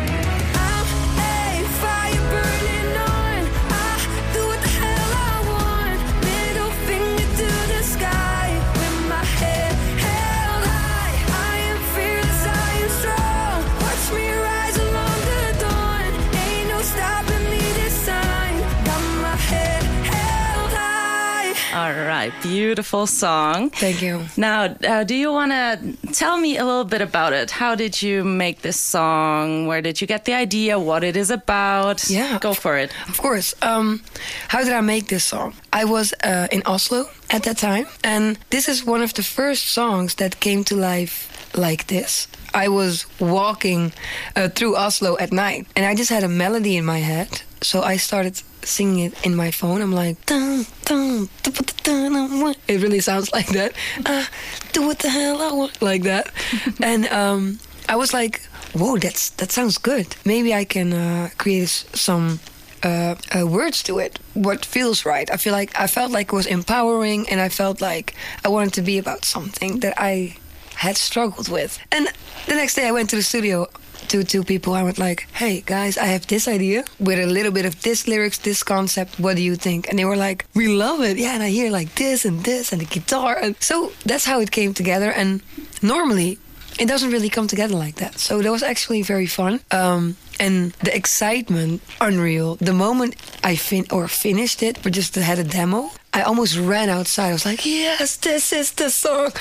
Right, 22.24 22.42
beautiful 22.42 23.06
song. 23.06 23.68
Thank 23.68 24.00
you. 24.00 24.24
Now, 24.38 24.74
uh, 24.82 25.04
do 25.04 25.14
you 25.14 25.30
want 25.30 25.52
to 25.52 26.12
tell 26.12 26.38
me 26.38 26.56
a 26.56 26.64
little 26.64 26.86
bit 26.86 27.02
about 27.02 27.34
it? 27.34 27.50
How 27.50 27.74
did 27.74 28.00
you 28.00 28.24
make 28.24 28.62
this 28.62 28.80
song? 28.80 29.66
Where 29.66 29.82
did 29.82 30.00
you 30.00 30.06
get 30.06 30.24
the 30.24 30.32
idea? 30.32 30.78
What 30.78 31.04
it 31.04 31.18
is 31.18 31.30
about? 31.30 32.08
Yeah. 32.08 32.38
Go 32.40 32.54
for 32.54 32.78
it. 32.78 32.90
Of 33.10 33.18
course. 33.18 33.54
Um, 33.60 34.00
how 34.48 34.64
did 34.64 34.72
I 34.72 34.80
make 34.80 35.08
this 35.08 35.22
song? 35.22 35.52
I 35.70 35.84
was 35.84 36.14
uh, 36.24 36.48
in 36.50 36.62
Oslo 36.64 37.10
at 37.28 37.42
that 37.42 37.58
time, 37.58 37.88
and 38.02 38.38
this 38.48 38.70
is 38.70 38.86
one 38.86 39.02
of 39.02 39.12
the 39.12 39.22
first 39.22 39.66
songs 39.66 40.14
that 40.14 40.40
came 40.40 40.64
to 40.64 40.74
life 40.74 41.28
like 41.54 41.88
this. 41.88 42.26
I 42.54 42.68
was 42.68 43.04
walking 43.20 43.92
uh, 44.34 44.48
through 44.48 44.76
Oslo 44.76 45.18
at 45.18 45.30
night, 45.30 45.66
and 45.76 45.84
I 45.84 45.94
just 45.94 46.08
had 46.08 46.24
a 46.24 46.28
melody 46.28 46.78
in 46.78 46.86
my 46.86 47.00
head. 47.00 47.42
So 47.64 47.80
I 47.82 47.96
started 47.96 48.36
singing 48.62 49.06
it 49.06 49.26
in 49.26 49.34
my 49.34 49.50
phone. 49.50 49.80
I'm 49.80 49.92
like, 49.92 50.24
dun, 50.26 50.66
dun, 50.84 51.30
dun, 51.42 52.54
it 52.68 52.82
really 52.82 53.00
sounds 53.00 53.32
like 53.32 53.48
that. 53.48 53.72
Uh, 54.04 54.26
do 54.72 54.86
what 54.86 54.98
the 54.98 55.08
hell 55.08 55.40
I 55.40 55.50
want, 55.50 55.80
like 55.80 56.02
that. 56.02 56.30
and 56.82 57.06
um, 57.06 57.58
I 57.88 57.96
was 57.96 58.12
like, 58.12 58.42
whoa, 58.74 58.98
that's 58.98 59.30
that 59.30 59.50
sounds 59.50 59.78
good. 59.78 60.14
Maybe 60.26 60.52
I 60.52 60.64
can 60.64 60.92
uh, 60.92 61.30
create 61.38 61.86
some 61.94 62.40
uh, 62.82 63.14
uh, 63.34 63.46
words 63.46 63.82
to 63.84 63.98
it. 63.98 64.18
What 64.34 64.66
feels 64.66 65.06
right? 65.06 65.30
I 65.30 65.38
feel 65.38 65.54
like 65.54 65.72
I 65.78 65.86
felt 65.86 66.10
like 66.10 66.32
it 66.32 66.36
was 66.36 66.46
empowering, 66.46 67.28
and 67.30 67.40
I 67.40 67.48
felt 67.48 67.80
like 67.80 68.14
I 68.44 68.48
wanted 68.48 68.74
to 68.74 68.82
be 68.82 68.98
about 68.98 69.24
something 69.24 69.80
that 69.80 69.94
I 69.96 70.36
had 70.76 70.98
struggled 70.98 71.48
with. 71.48 71.78
And 71.90 72.08
the 72.46 72.56
next 72.56 72.74
day, 72.74 72.86
I 72.86 72.92
went 72.92 73.08
to 73.10 73.16
the 73.16 73.22
studio 73.22 73.68
to 74.08 74.24
two 74.24 74.44
people. 74.44 74.74
I 74.74 74.82
went 74.82 74.98
like, 74.98 75.26
"Hey 75.32 75.62
guys, 75.66 75.96
I 75.98 76.06
have 76.06 76.26
this 76.26 76.48
idea 76.48 76.84
with 76.98 77.18
a 77.18 77.26
little 77.26 77.52
bit 77.52 77.66
of 77.66 77.74
this 77.82 78.06
lyrics, 78.06 78.38
this 78.38 78.62
concept. 78.62 79.18
What 79.18 79.36
do 79.36 79.42
you 79.42 79.56
think?" 79.56 79.88
And 79.88 79.98
they 79.98 80.04
were 80.04 80.16
like, 80.16 80.44
"We 80.54 80.68
love 80.68 81.00
it. 81.02 81.16
Yeah." 81.18 81.34
And 81.34 81.42
I 81.42 81.50
hear 81.50 81.70
like 81.70 81.94
this 81.94 82.24
and 82.24 82.44
this 82.44 82.72
and 82.72 82.80
the 82.80 82.86
guitar, 82.86 83.36
and 83.42 83.54
so 83.60 83.92
that's 84.04 84.24
how 84.24 84.40
it 84.40 84.50
came 84.50 84.72
together. 84.74 85.10
And 85.10 85.40
normally, 85.82 86.38
it 86.78 86.86
doesn't 86.86 87.10
really 87.10 87.30
come 87.30 87.46
together 87.46 87.76
like 87.76 87.96
that. 87.96 88.18
So 88.18 88.42
that 88.42 88.50
was 88.50 88.62
actually 88.62 89.02
very 89.02 89.26
fun. 89.26 89.60
Um, 89.70 90.16
and 90.40 90.72
the 90.82 90.94
excitement, 90.94 91.82
unreal. 92.00 92.56
The 92.56 92.72
moment 92.72 93.16
I 93.42 93.56
fin 93.56 93.86
or 93.90 94.08
finished 94.08 94.62
it, 94.62 94.78
but 94.82 94.92
just 94.92 95.14
had 95.14 95.38
a 95.38 95.44
demo, 95.44 95.90
I 96.12 96.22
almost 96.22 96.56
ran 96.56 96.88
outside. 96.88 97.30
I 97.30 97.32
was 97.32 97.44
like, 97.44 97.66
"Yes, 97.66 98.16
this 98.16 98.52
is 98.52 98.72
the 98.72 98.90
song!" 98.90 99.32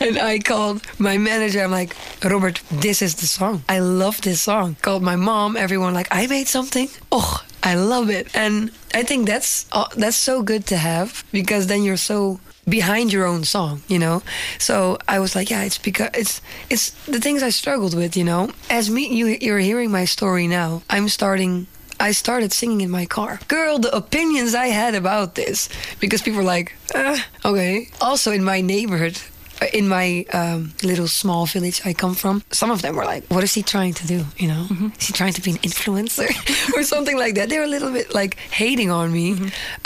and 0.00 0.18
I 0.18 0.38
called 0.38 0.82
my 0.98 1.18
manager. 1.18 1.62
I'm 1.62 1.70
like, 1.70 1.94
"Robert, 2.24 2.60
this 2.70 3.00
is 3.00 3.14
the 3.14 3.26
song. 3.26 3.62
I 3.68 3.78
love 3.78 4.20
this 4.22 4.40
song." 4.40 4.76
Called 4.82 5.02
my 5.02 5.16
mom. 5.16 5.56
Everyone 5.56 5.94
like, 5.94 6.08
"I 6.10 6.26
made 6.26 6.48
something." 6.48 6.88
Oh, 7.12 7.44
I 7.62 7.74
love 7.74 8.10
it. 8.10 8.26
And 8.34 8.70
I 8.94 9.02
think 9.02 9.26
that's 9.26 9.66
uh, 9.72 9.88
that's 9.96 10.16
so 10.16 10.42
good 10.42 10.66
to 10.66 10.76
have 10.76 11.24
because 11.32 11.66
then 11.66 11.82
you're 11.82 11.96
so 12.12 12.40
behind 12.68 13.12
your 13.12 13.26
own 13.26 13.44
song, 13.44 13.82
you 13.88 13.98
know. 13.98 14.22
So 14.58 14.98
I 15.08 15.18
was 15.18 15.34
like, 15.34 15.50
yeah, 15.50 15.64
it's 15.66 15.78
because 15.78 16.10
it's 16.14 16.40
it's 16.70 16.90
the 17.06 17.20
things 17.20 17.42
I 17.42 17.50
struggled 17.50 17.94
with, 17.94 18.16
you 18.16 18.24
know. 18.24 18.50
As 18.70 18.88
me, 18.90 19.02
you 19.08 19.36
you're 19.40 19.58
hearing 19.62 19.90
my 19.90 20.06
story 20.06 20.46
now. 20.48 20.82
I'm 20.90 21.08
starting. 21.08 21.66
I 21.98 22.12
started 22.12 22.52
singing 22.52 22.82
in 22.82 22.90
my 22.90 23.06
car. 23.06 23.38
Girl, 23.48 23.78
the 23.78 23.94
opinions 23.96 24.54
I 24.54 24.66
had 24.66 24.94
about 24.94 25.34
this 25.34 25.68
because 25.98 26.20
people 26.22 26.40
were 26.40 26.52
like, 26.56 26.74
uh, 26.94 27.16
okay. 27.44 27.88
Also 28.00 28.32
in 28.32 28.44
my 28.44 28.60
neighborhood. 28.60 29.16
uh, 29.62 29.66
In 29.72 29.88
my 29.88 30.26
um, 30.34 30.72
little 30.82 31.08
small 31.08 31.46
village 31.46 31.80
I 31.88 31.94
come 31.94 32.14
from, 32.14 32.42
some 32.50 32.70
of 32.72 32.80
them 32.82 32.94
were 32.96 33.06
like, 33.14 33.24
"What 33.30 33.42
is 33.44 33.54
he 33.54 33.62
trying 33.62 33.94
to 33.94 34.06
do? 34.06 34.24
You 34.36 34.48
know, 34.48 34.66
is 35.00 35.06
he 35.06 35.12
trying 35.12 35.32
to 35.34 35.40
be 35.42 35.50
an 35.52 35.58
influencer 35.62 36.28
or 36.76 36.82
something 36.84 37.16
like 37.18 37.34
that?" 37.36 37.48
They 37.48 37.56
were 37.58 37.64
a 37.64 37.70
little 37.76 37.92
bit 37.92 38.12
like 38.14 38.36
hating 38.50 38.90
on 38.90 39.10
me, 39.12 39.32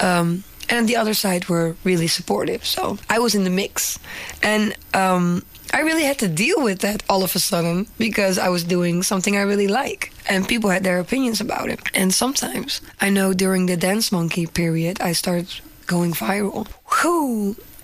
um, 0.01 0.43
and 0.71 0.89
the 0.89 0.97
other 0.97 1.15
side 1.15 1.49
were 1.49 1.77
really 1.85 2.07
supportive. 2.07 2.65
So 2.65 2.99
I 3.11 3.19
was 3.19 3.35
in 3.35 3.45
the 3.45 3.51
mix, 3.51 3.99
and 4.43 4.75
um, 4.95 5.45
I 5.73 5.81
really 5.81 6.05
had 6.05 6.19
to 6.21 6.29
deal 6.29 6.63
with 6.63 6.81
that 6.81 7.03
all 7.09 7.23
of 7.23 7.37
a 7.37 7.39
sudden 7.39 7.87
because 7.99 8.39
I 8.39 8.49
was 8.49 8.65
doing 8.65 9.03
something 9.03 9.37
I 9.37 9.43
really 9.43 9.69
like, 9.69 10.13
and 10.29 10.49
people 10.49 10.71
had 10.71 10.85
their 10.85 11.01
opinions 11.01 11.41
about 11.41 11.69
it. 11.69 11.81
And 11.95 12.15
sometimes 12.15 12.81
I 13.01 13.11
know 13.11 13.33
during 13.35 13.67
the 13.67 13.77
Dance 13.77 14.11
Monkey 14.13 14.47
period, 14.47 15.01
I 15.01 15.13
started 15.13 15.49
going 15.87 16.13
viral. 16.13 16.67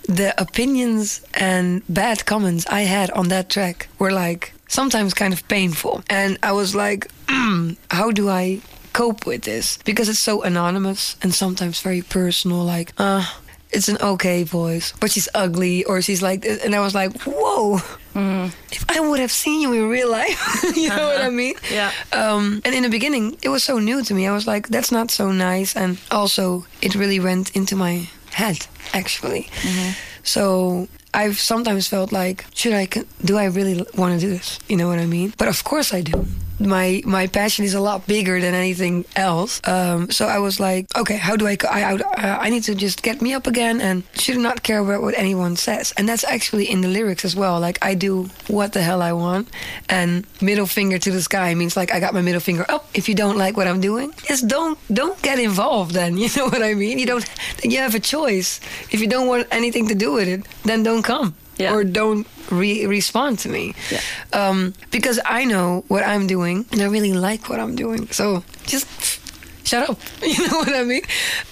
The 0.07 0.33
opinions 0.41 1.21
and 1.33 1.81
bad 1.89 2.25
comments 2.25 2.65
I 2.67 2.81
had 2.81 3.11
on 3.11 3.27
that 3.27 3.49
track 3.49 3.89
were 3.99 4.11
like 4.11 4.53
sometimes 4.69 5.13
kind 5.13 5.33
of 5.33 5.45
painful, 5.49 6.01
and 6.09 6.37
I 6.41 6.53
was 6.53 6.73
like, 6.73 7.11
mm, 7.27 7.75
how 7.91 8.11
do 8.11 8.29
I 8.29 8.61
cope 8.93 9.25
with 9.25 9.43
this 9.43 9.77
because 9.85 10.09
it's 10.09 10.19
so 10.19 10.41
anonymous 10.43 11.15
and 11.21 11.33
sometimes 11.33 11.81
very 11.81 12.01
personal. 12.01 12.63
Like, 12.63 12.93
uh, 12.97 13.25
it's 13.69 13.89
an 13.89 13.97
okay 14.01 14.43
voice, 14.43 14.93
but 14.99 15.11
she's 15.11 15.27
ugly 15.35 15.83
or 15.83 16.01
she's 16.01 16.21
like 16.21 16.41
this. 16.41 16.63
And 16.63 16.73
I 16.73 16.79
was 16.79 16.95
like, 16.95 17.11
whoa. 17.23 17.79
If 18.71 18.83
I 18.89 18.99
would 18.99 19.19
have 19.19 19.31
seen 19.31 19.61
you 19.61 19.73
in 19.73 19.89
real 19.89 20.09
life, 20.09 20.63
you 20.75 20.89
know 20.89 21.07
what 21.07 21.21
I 21.21 21.29
mean? 21.29 21.53
Yeah. 21.71 21.91
Um, 22.11 22.61
and 22.65 22.73
in 22.73 22.81
the 22.83 22.89
beginning, 22.89 23.37
it 23.43 23.49
was 23.49 23.63
so 23.63 23.77
new 23.77 24.03
to 24.03 24.13
me. 24.13 24.25
I 24.25 24.33
was 24.33 24.47
like, 24.47 24.69
that's 24.69 24.91
not 24.91 25.11
so 25.11 25.31
nice. 25.31 25.75
And 25.75 25.99
also, 26.09 26.65
it 26.81 26.95
really 26.95 27.19
went 27.19 27.55
into 27.55 27.75
my 27.75 28.09
head, 28.31 28.65
actually. 28.93 29.49
So 30.23 30.87
I've 31.13 31.37
sometimes 31.37 31.87
felt 31.87 32.11
like, 32.11 32.45
should 32.55 32.73
I, 32.73 32.87
do 33.23 33.37
I 33.37 33.45
really 33.45 33.85
want 33.95 34.19
to 34.19 34.19
do 34.19 34.29
this? 34.29 34.59
You 34.67 34.77
know 34.77 34.87
what 34.87 34.97
I 34.99 35.05
mean? 35.05 35.33
But 35.37 35.47
of 35.47 35.63
course 35.63 35.93
I 35.93 36.01
do. 36.01 36.25
My 36.59 37.01
my 37.05 37.27
passion 37.27 37.65
is 37.65 37.73
a 37.73 37.79
lot 37.79 38.07
bigger 38.07 38.41
than 38.41 38.53
anything 38.53 39.05
else. 39.15 39.61
Um, 39.67 40.09
so 40.09 40.25
I 40.25 40.39
was 40.39 40.59
like, 40.59 40.87
okay, 40.97 41.17
how 41.17 41.35
do 41.35 41.47
I? 41.47 41.57
I 41.69 41.81
I, 41.83 41.93
uh, 41.95 42.37
I 42.41 42.49
need 42.49 42.63
to 42.63 42.75
just 42.75 43.03
get 43.03 43.21
me 43.21 43.33
up 43.33 43.45
again 43.45 43.79
and 43.81 44.03
should 44.13 44.37
not 44.37 44.63
care 44.63 44.79
about 44.79 45.01
what 45.01 45.17
anyone 45.17 45.55
says. 45.55 45.93
And 45.97 46.09
that's 46.09 46.23
actually 46.23 46.69
in 46.69 46.81
the 46.81 46.87
lyrics 46.87 47.25
as 47.25 47.35
well. 47.35 47.59
Like 47.59 47.77
I 47.81 47.93
do 47.93 48.29
what 48.47 48.73
the 48.73 48.81
hell 48.81 49.01
I 49.01 49.13
want, 49.13 49.49
and 49.89 50.25
middle 50.41 50.67
finger 50.67 50.97
to 50.97 51.11
the 51.11 51.21
sky 51.21 51.53
means 51.53 51.77
like 51.77 51.93
I 51.93 51.99
got 51.99 52.13
my 52.13 52.21
middle 52.21 52.41
finger 52.41 52.65
up. 52.69 52.89
If 52.93 53.07
you 53.07 53.15
don't 53.15 53.37
like 53.37 53.55
what 53.55 53.67
I'm 53.67 53.81
doing, 53.81 54.13
just 54.25 54.47
don't 54.47 54.79
don't 54.91 55.21
get 55.21 55.39
involved. 55.39 55.93
Then 55.93 56.17
you 56.21 56.29
know 56.35 56.45
what 56.45 56.63
I 56.63 56.73
mean. 56.73 56.97
You 56.97 57.05
don't. 57.05 57.25
You 57.63 57.77
have 57.79 57.95
a 57.95 57.99
choice. 57.99 58.59
If 58.91 58.99
you 58.99 59.07
don't 59.07 59.27
want 59.27 59.47
anything 59.51 59.87
to 59.89 59.95
do 59.95 60.13
with 60.13 60.27
it, 60.27 60.45
then 60.63 60.83
don't 60.83 61.03
come 61.03 61.35
Yeah. 61.57 61.73
or 61.73 61.83
don't 61.83 62.27
re- 62.51 62.85
respond 62.85 63.39
to 63.39 63.49
me. 63.49 63.73
Yeah. 63.91 64.01
Um, 64.33 64.73
because 64.91 65.19
I 65.25 65.45
know 65.45 65.83
what 65.87 66.03
I'm 66.03 66.27
doing 66.27 66.65
and 66.71 66.81
I 66.81 66.85
really 66.85 67.13
like 67.13 67.49
what 67.49 67.59
I'm 67.59 67.75
doing. 67.75 68.07
So 68.11 68.43
just 68.65 68.87
shut 69.65 69.89
up. 69.89 69.99
You 70.21 70.47
know 70.47 70.57
what 70.59 70.73
I 70.75 70.83
mean? 70.83 71.03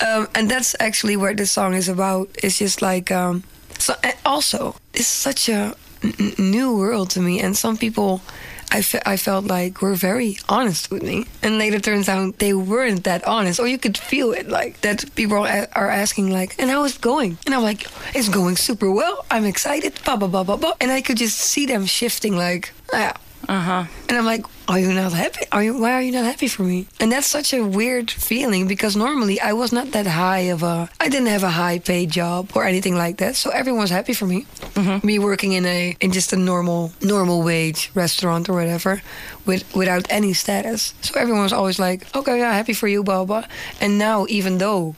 Um, 0.06 0.28
and 0.36 0.50
that's 0.50 0.76
actually 0.80 1.18
what 1.18 1.38
this 1.38 1.52
song 1.52 1.74
is 1.74 1.90
about. 1.90 2.30
It's 2.44 2.58
just 2.60 2.82
like, 2.82 3.12
um, 3.12 3.44
so 3.80 3.94
and 4.04 4.16
also, 4.26 4.76
it's 4.94 5.08
such 5.08 5.50
a 5.50 5.76
n- 6.20 6.34
new 6.38 6.76
world 6.78 7.10
to 7.12 7.20
me. 7.22 7.40
And 7.42 7.56
some 7.56 7.78
people. 7.78 8.22
I, 8.72 8.82
fe- 8.82 9.02
I 9.06 9.16
felt 9.16 9.46
like 9.46 9.82
were 9.84 9.94
very 9.94 10.38
honest 10.50 10.90
with 10.90 11.04
me, 11.04 11.28
and 11.44 11.60
later 11.60 11.80
turns 11.80 12.10
out 12.10 12.40
they 12.40 12.54
weren't 12.54 13.04
that 13.04 13.24
honest, 13.28 13.60
or 13.60 13.68
you 13.68 13.78
could 13.78 13.96
feel 13.96 14.34
it 14.34 14.50
like 14.50 14.82
that. 14.82 15.06
People 15.16 15.38
are, 15.46 15.68
are 15.74 15.88
asking 15.90 16.32
like, 16.32 16.56
"And 16.58 16.72
how 16.72 16.84
is 16.84 16.96
it 16.96 17.02
going?" 17.02 17.38
And 17.46 17.54
I'm 17.54 17.62
like, 17.62 17.86
"It's 18.16 18.28
going 18.28 18.58
super 18.58 18.90
well. 18.92 19.24
I'm 19.30 19.46
excited." 19.46 19.94
Blah 20.04 20.18
blah 20.18 20.28
blah 20.28 20.44
blah 20.44 20.58
blah. 20.58 20.74
And 20.82 20.90
I 20.92 21.02
could 21.02 21.18
just 21.18 21.38
see 21.38 21.68
them 21.68 21.86
shifting, 21.86 22.36
like, 22.36 22.74
"Yeah." 22.92 23.14
Uh 23.48 23.62
huh. 23.62 23.84
And 24.10 24.18
I'm 24.18 24.26
like, 24.26 24.44
"Are 24.68 24.80
you 24.80 24.92
not 24.94 25.14
happy? 25.14 25.46
Are 25.52 25.64
you? 25.64 25.78
Why 25.78 25.94
are 25.94 26.02
you 26.02 26.12
not 26.12 26.26
happy 26.26 26.48
for 26.48 26.64
me?" 26.64 26.88
And 27.00 27.12
that's 27.12 27.28
such 27.28 27.54
a 27.54 27.62
weird 27.64 28.10
feeling 28.10 28.68
because 28.68 28.96
normally 28.96 29.40
I 29.40 29.54
was 29.54 29.72
not 29.72 29.92
that 29.92 30.08
high 30.08 30.52
of 30.54 30.64
a. 30.64 30.90
I 31.00 31.10
didn't 31.10 31.28
have 31.28 31.44
a 31.44 31.52
high 31.52 31.80
paid 31.80 32.10
job 32.12 32.52
or 32.56 32.66
anything 32.66 32.96
like 32.96 33.18
that, 33.18 33.36
so 33.36 33.50
everyone 33.52 33.82
was 33.82 33.92
happy 33.92 34.14
for 34.14 34.26
me. 34.26 34.46
Mm-hmm. 34.74 35.06
Me 35.06 35.20
working 35.20 35.54
in 35.54 35.66
a 35.66 35.96
in 36.00 36.12
just 36.12 36.34
a 36.34 36.38
normal 36.38 36.92
normal 37.02 37.44
wage 37.44 37.92
restaurant 37.94 38.50
or 38.50 38.54
whatever, 38.54 39.02
with 39.46 39.64
without 39.76 40.06
any 40.10 40.34
status. 40.34 40.94
So 41.02 41.20
everyone 41.20 41.44
was 41.44 41.54
always 41.54 41.80
like, 41.80 42.08
"Okay, 42.16 42.40
yeah, 42.40 42.54
happy 42.54 42.74
for 42.74 42.88
you, 42.88 43.04
blah 43.04 43.26
blah." 43.26 43.46
And 43.82 43.98
now, 43.98 44.26
even 44.30 44.58
though 44.58 44.96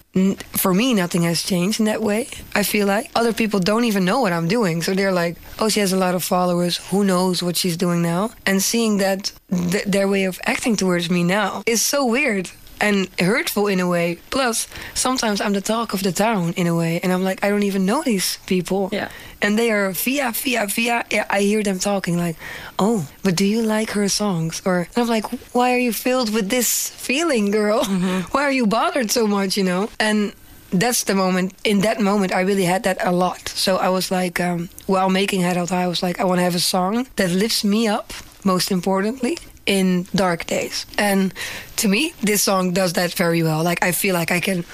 for 0.52 0.74
me 0.74 0.94
nothing 0.94 1.24
has 1.24 1.44
changed 1.44 1.80
in 1.80 1.86
that 1.86 2.02
way, 2.02 2.28
I 2.56 2.64
feel 2.64 2.88
like 2.88 3.12
other 3.16 3.34
people 3.34 3.60
don't 3.60 3.86
even 3.86 4.06
know 4.06 4.20
what 4.22 4.34
I'm 4.34 4.48
doing. 4.48 4.82
So 4.82 4.94
they're 4.94 5.12
like, 5.12 5.36
"Oh, 5.60 5.70
she 5.70 5.80
has 5.80 5.94
a 5.94 5.98
lot 6.06 6.16
of 6.16 6.24
followers. 6.24 6.78
Who 6.92 7.04
knows 7.04 7.44
what 7.44 7.58
she's 7.58 7.78
doing 7.78 8.02
now?" 8.02 8.32
And 8.46 8.62
seeing 8.62 8.98
that 8.98 9.32
th- 9.52 9.86
their 9.86 10.08
way 10.08 10.24
of 10.26 10.40
acting 10.46 10.76
towards 10.76 11.10
me 11.10 11.24
now 11.24 11.64
is 11.66 11.82
so 11.82 12.06
weird 12.06 12.50
and 12.80 13.08
hurtful 13.20 13.68
in 13.68 13.80
a 13.80 13.88
way. 13.88 14.20
Plus, 14.30 14.68
sometimes 14.94 15.42
I'm 15.42 15.54
the 15.54 15.62
talk 15.62 15.94
of 15.94 16.04
the 16.04 16.12
town 16.12 16.54
in 16.54 16.68
a 16.68 16.76
way, 16.76 17.00
and 17.02 17.12
I'm 17.12 17.24
like, 17.24 17.44
I 17.44 17.50
don't 17.50 17.64
even 17.64 17.86
know 17.86 18.04
these 18.04 18.38
people. 18.46 18.90
Yeah. 18.92 19.10
And 19.42 19.58
they 19.58 19.72
are 19.72 19.92
via, 19.92 20.32
via, 20.32 20.68
via. 20.68 21.06
Yeah, 21.12 21.26
I 21.30 21.42
hear 21.42 21.64
them 21.64 21.80
talking 21.80 22.18
like, 22.18 22.36
oh, 22.80 23.08
but 23.24 23.36
do 23.36 23.46
you 23.46 23.62
like 23.62 23.92
her 23.92 24.10
songs? 24.10 24.62
Or 24.66 24.88
and 24.96 24.98
I'm 24.98 25.08
like, 25.08 25.26
why 25.54 25.74
are 25.74 25.80
you 25.80 25.94
filled 25.94 26.34
with 26.34 26.50
this 26.50 26.90
feeling, 26.90 27.52
girl? 27.52 27.84
Why 28.32 28.44
are 28.44 28.52
you 28.52 28.68
bothered 28.68 29.12
so 29.12 29.28
much? 29.28 29.58
You 29.58 29.64
know? 29.64 29.90
And 30.00 30.34
that's 30.72 31.04
the 31.04 31.16
moment. 31.16 31.54
In 31.64 31.82
that 31.82 32.00
moment, 32.00 32.34
I 32.34 32.42
really 32.42 32.66
had 32.66 32.84
that 32.84 32.98
a 33.06 33.12
lot. 33.12 33.50
So 33.50 33.78
I 33.78 33.90
was 33.90 34.12
like, 34.12 34.40
um, 34.40 34.70
while 34.86 35.10
making 35.10 35.42
Head 35.42 35.56
Held 35.56 35.70
High, 35.70 35.84
I 35.84 35.88
was 35.88 36.04
like, 36.04 36.20
I 36.20 36.24
want 36.26 36.40
to 36.40 36.44
have 36.44 36.56
a 36.56 36.60
song 36.60 37.08
that 37.16 37.30
lifts 37.32 37.64
me 37.64 37.88
up. 37.88 38.14
Most 38.44 38.72
importantly, 38.72 39.38
in 39.68 40.08
dark 40.16 40.46
days. 40.46 40.86
And 40.98 41.34
to 41.78 41.88
me, 41.88 42.14
this 42.22 42.42
song 42.42 42.72
does 42.74 42.94
that 42.94 43.14
very 43.14 43.44
well. 43.44 43.64
Like 43.64 43.84
I 43.84 43.92
feel 43.92 44.16
like 44.16 44.32
I 44.32 44.40
can, 44.40 44.66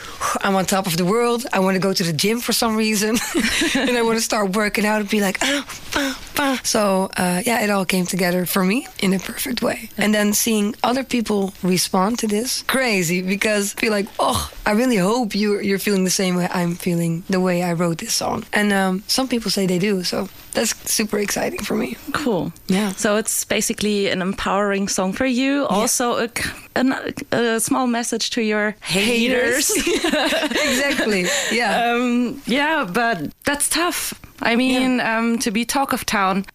I'm 0.41 0.55
on 0.55 0.65
top 0.65 0.87
of 0.87 0.95
the 0.95 1.03
world. 1.03 1.45
I 1.51 1.59
want 1.59 1.75
to 1.75 1.81
go 1.81 1.91
to 1.91 2.03
the 2.03 2.13
gym 2.13 2.39
for 2.39 2.53
some 2.53 2.77
reason, 2.77 3.17
and 3.75 3.97
I 3.97 4.01
want 4.03 4.17
to 4.17 4.23
start 4.23 4.55
working 4.55 4.85
out 4.85 5.01
and 5.01 5.09
be 5.09 5.19
like, 5.19 5.39
ah, 5.41 5.65
ah, 5.95 6.21
ah. 6.37 6.61
so 6.63 7.09
uh, 7.17 7.41
yeah, 7.45 7.63
it 7.63 7.69
all 7.69 7.85
came 7.85 8.05
together 8.05 8.45
for 8.45 8.63
me 8.63 8.87
in 8.99 9.13
a 9.13 9.19
perfect 9.19 9.61
way. 9.61 9.89
And 9.97 10.13
then 10.13 10.33
seeing 10.33 10.75
other 10.83 11.03
people 11.03 11.53
respond 11.63 12.19
to 12.19 12.27
this, 12.27 12.63
crazy 12.63 13.21
because 13.21 13.75
I 13.75 13.81
feel 13.81 13.91
like, 13.91 14.07
oh, 14.19 14.49
I 14.65 14.71
really 14.71 14.97
hope 14.97 15.35
you 15.35 15.59
you're 15.59 15.79
feeling 15.79 16.05
the 16.05 16.09
same 16.09 16.35
way 16.35 16.47
I'm 16.49 16.75
feeling 16.75 17.23
the 17.29 17.39
way 17.39 17.63
I 17.63 17.73
wrote 17.73 17.97
this 17.97 18.13
song. 18.13 18.45
And 18.53 18.71
um, 18.71 19.03
some 19.07 19.27
people 19.27 19.51
say 19.51 19.65
they 19.65 19.79
do, 19.79 20.03
so 20.03 20.29
that's 20.53 20.73
super 20.91 21.17
exciting 21.19 21.59
for 21.63 21.75
me. 21.75 21.97
Cool. 22.13 22.53
Yeah. 22.67 22.91
So 22.93 23.17
it's 23.17 23.43
basically 23.43 24.09
an 24.09 24.21
empowering 24.21 24.87
song 24.87 25.13
for 25.13 25.25
you. 25.25 25.65
Also, 25.65 26.17
a, 26.17 26.27
k- 26.27 26.49
an- 26.75 27.13
a 27.31 27.59
small 27.59 27.87
message 27.87 28.29
to 28.31 28.41
your 28.41 28.75
haters. 28.81 29.71
exactly. 29.77 31.25
Yeah. 31.51 31.91
um, 31.93 32.41
yeah, 32.45 32.87
but 32.91 33.31
that's 33.45 33.67
tough. 33.69 34.13
I 34.41 34.55
mean, 34.55 34.99
um, 34.99 35.37
to 35.39 35.51
be 35.51 35.65
talk 35.65 35.93
of 35.93 36.05
town 36.05 36.45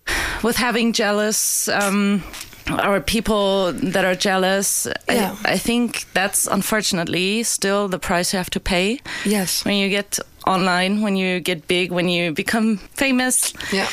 with 0.43 0.57
having 0.57 0.93
jealous. 0.93 1.69
Um, 1.69 2.23
or 2.85 3.01
people 3.01 3.73
that 3.73 4.05
are 4.05 4.15
jealous. 4.15 4.87
Yeah. 5.09 5.37
I, 5.45 5.53
I 5.55 5.59
think 5.59 6.05
that's 6.15 6.47
unfortunately 6.47 7.43
still 7.43 7.89
the 7.89 7.99
price 7.99 8.33
you 8.33 8.39
have 8.39 8.51
to 8.51 8.61
pay. 8.61 9.01
Yes. 9.25 9.65
When 9.65 9.77
you 9.77 9.89
get 9.89 10.19
online, 10.47 11.03
when 11.03 11.15
you 11.17 11.41
get 11.41 11.69
big, 11.69 11.93
when 11.93 12.09
you 12.09 12.33
become 12.33 12.79
famous. 12.97 13.53
Yeah. 13.73 13.87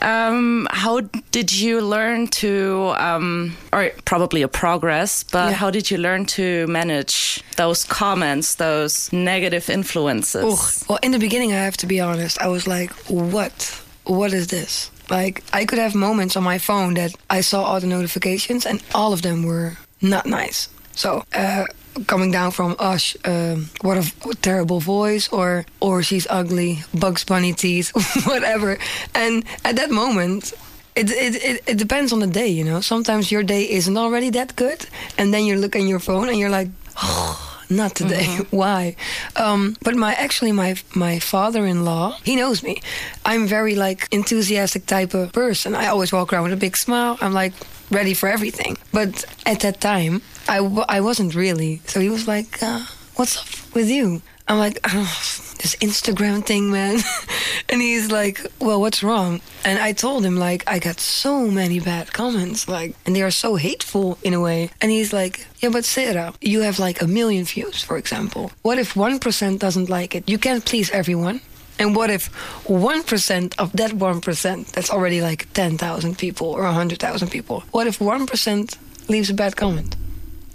Um, 0.00 0.66
how 0.70 1.00
did 1.32 1.52
you 1.52 1.80
learn 1.82 2.28
to, 2.28 2.94
um, 2.98 3.56
or 3.72 3.90
probably 4.04 4.42
a 4.42 4.48
progress, 4.48 5.22
but 5.24 5.50
Yeah. 5.50 5.52
how 5.56 5.70
did 5.70 5.90
you 5.90 5.98
learn 5.98 6.24
to 6.26 6.66
manage 6.66 7.42
those 7.56 7.84
comments, 7.84 8.54
those 8.54 9.12
negative 9.12 9.68
influences? 9.68 10.44
Ugh. 10.44 10.88
Well, 10.88 10.98
in 11.02 11.12
the 11.12 11.18
beginning, 11.18 11.52
I 11.52 11.56
have 11.64 11.76
to 11.78 11.86
be 11.86 12.00
honest. 12.00 12.40
I 12.40 12.48
was 12.48 12.66
like, 12.66 12.90
"What? 13.08 13.72
What 14.04 14.32
is 14.32 14.46
this?" 14.46 14.90
Like, 15.10 15.42
I 15.52 15.64
could 15.64 15.78
have 15.78 15.94
moments 15.94 16.36
on 16.36 16.42
my 16.42 16.58
phone 16.58 16.94
that 16.94 17.14
I 17.30 17.40
saw 17.42 17.64
all 17.64 17.80
the 17.80 17.86
notifications, 17.86 18.66
and 18.66 18.82
all 18.94 19.12
of 19.12 19.22
them 19.22 19.42
were 19.42 19.78
not 20.00 20.26
nice. 20.26 20.68
So, 20.94 21.24
uh, 21.34 21.64
coming 22.06 22.30
down 22.30 22.50
from 22.50 22.76
Ush, 22.78 23.16
um, 23.24 23.70
what 23.82 23.96
a 23.96 24.34
terrible 24.42 24.80
voice, 24.80 25.28
or 25.32 25.64
or 25.80 26.02
she's 26.02 26.26
ugly, 26.30 26.82
Bugs 26.92 27.24
Bunny 27.24 27.52
teeth, 27.52 27.90
whatever. 28.26 28.78
And 29.14 29.44
at 29.64 29.76
that 29.76 29.90
moment. 29.90 30.52
It, 30.96 31.12
it, 31.12 31.34
it, 31.36 31.62
it 31.68 31.78
depends 31.78 32.12
on 32.12 32.18
the 32.18 32.26
day, 32.26 32.48
you 32.48 32.64
know. 32.64 32.80
Sometimes 32.80 33.30
your 33.30 33.44
day 33.44 33.70
isn't 33.70 33.96
already 33.96 34.30
that 34.30 34.56
good, 34.56 34.84
and 35.16 35.32
then 35.32 35.44
you 35.44 35.54
look 35.54 35.76
at 35.76 35.82
your 35.82 36.00
phone 36.00 36.28
and 36.28 36.36
you're 36.36 36.50
like, 36.50 36.70
not 37.70 37.94
today. 37.94 38.26
Why? 38.50 38.96
Um, 39.36 39.76
but 39.82 39.94
my 39.96 40.14
actually 40.14 40.52
my 40.52 40.76
my 40.94 41.18
father-in-law, 41.18 42.18
he 42.24 42.36
knows 42.36 42.62
me. 42.62 42.80
I'm 43.24 43.46
very 43.46 43.74
like 43.74 44.08
enthusiastic 44.10 44.86
type 44.86 45.14
of 45.14 45.32
person. 45.32 45.74
I 45.74 45.86
always 45.86 46.12
walk 46.12 46.32
around 46.32 46.44
with 46.44 46.52
a 46.52 46.56
big 46.66 46.76
smile. 46.76 47.18
I'm 47.20 47.32
like 47.32 47.52
ready 47.90 48.14
for 48.14 48.28
everything. 48.28 48.76
But 48.92 49.24
at 49.46 49.60
that 49.60 49.80
time, 49.80 50.22
I 50.48 50.58
w- 50.58 50.84
I 50.88 51.00
wasn't 51.00 51.34
really. 51.34 51.80
So 51.86 52.00
he 52.00 52.10
was 52.10 52.26
like, 52.28 52.62
uh, 52.62 52.84
"What's 53.16 53.36
up 53.38 53.74
with 53.74 53.88
you?" 53.90 54.20
I'm 54.48 54.58
like, 54.58 54.80
oh, 54.84 55.12
"This 55.60 55.76
Instagram 55.76 56.44
thing, 56.44 56.70
man." 56.70 57.00
and 57.68 57.82
he's 57.82 58.10
like, 58.10 58.40
"Well, 58.60 58.80
what's 58.80 59.02
wrong?" 59.02 59.40
And 59.64 59.78
I 59.78 59.92
told 59.92 60.24
him 60.24 60.36
like 60.36 60.64
I 60.66 60.78
got 60.78 61.00
so 61.00 61.46
many 61.46 61.80
bad 61.80 62.12
comments, 62.12 62.66
like, 62.66 62.94
and 63.04 63.14
they 63.14 63.22
are 63.22 63.30
so 63.30 63.56
hateful 63.56 64.16
in 64.22 64.32
a 64.34 64.40
way. 64.40 64.70
And 64.80 64.90
he's 64.90 65.12
like, 65.12 65.46
"Yeah, 65.60 65.70
but 65.70 65.84
Sarah, 65.84 66.32
you 66.40 66.62
have 66.62 66.78
like 66.78 67.02
a 67.02 67.06
million 67.06 67.44
views, 67.44 67.82
for 67.82 67.98
example. 67.98 68.50
What 68.62 68.78
if 68.78 68.96
one 68.96 69.18
percent 69.18 69.60
doesn't 69.60 69.90
like 69.90 70.14
it? 70.14 70.28
You 70.28 70.38
can't 70.38 70.64
please 70.64 70.90
everyone." 70.90 71.40
And 71.80 71.94
what 71.94 72.10
if 72.10 72.28
1% 72.64 73.54
of 73.58 73.70
that 73.72 73.92
1%, 73.92 74.72
that's 74.72 74.90
already 74.90 75.20
like 75.22 75.46
10,000 75.52 76.18
people 76.18 76.48
or 76.48 76.64
100,000 76.64 77.30
people, 77.30 77.62
what 77.70 77.86
if 77.86 78.00
1% 78.00 78.76
leaves 79.08 79.30
a 79.30 79.34
bad 79.34 79.54
comment? 79.54 79.94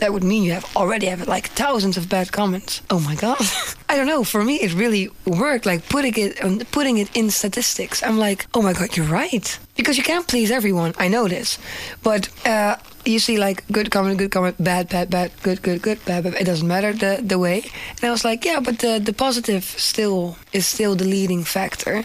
That 0.04 0.12
would 0.12 0.26
mean 0.26 0.44
you 0.44 0.52
have 0.52 0.68
already 0.76 1.06
have 1.06 1.30
like 1.30 1.48
thousands 1.56 1.96
of 1.96 2.10
bad 2.10 2.34
comments. 2.34 2.82
Oh 2.90 3.00
my 3.00 3.16
god! 3.16 3.38
I 3.90 3.96
don't 3.96 4.06
know. 4.06 4.26
For 4.26 4.44
me, 4.44 4.56
it 4.56 4.74
really 4.74 5.08
worked. 5.26 5.66
Like 5.66 5.88
putting 5.88 6.14
it, 6.18 6.44
um, 6.44 6.60
putting 6.72 6.98
it 6.98 7.10
in 7.16 7.30
statistics. 7.30 8.04
I'm 8.04 8.20
like, 8.20 8.46
oh 8.54 8.62
my 8.62 8.74
god, 8.74 8.98
you're 8.98 9.06
right. 9.06 9.48
Because 9.78 9.98
you 9.98 10.04
can't 10.04 10.28
please 10.28 10.52
everyone. 10.52 10.94
I 10.98 11.08
know 11.08 11.30
this, 11.30 11.58
but 12.04 12.28
uh, 12.46 12.76
you 13.06 13.18
see 13.18 13.38
like 13.38 13.64
good 13.72 13.92
comment, 13.92 14.18
good 14.18 14.32
comment, 14.32 14.62
bad, 14.62 14.90
bad, 14.90 15.10
bad, 15.10 15.32
good, 15.42 15.62
good, 15.62 15.82
good, 15.82 16.04
bad, 16.04 16.26
bad. 16.26 16.34
It 16.34 16.44
doesn't 16.44 16.68
matter 16.68 16.92
the 16.92 17.22
the 17.24 17.40
way. 17.40 17.64
And 17.96 18.04
I 18.04 18.12
was 18.12 18.26
like, 18.26 18.44
yeah, 18.44 18.60
but 18.60 18.80
the 18.80 19.00
the 19.00 19.14
positive 19.14 19.64
still 19.64 20.36
is 20.52 20.68
still 20.68 20.98
the 20.98 21.06
leading 21.06 21.46
factor. 21.46 22.04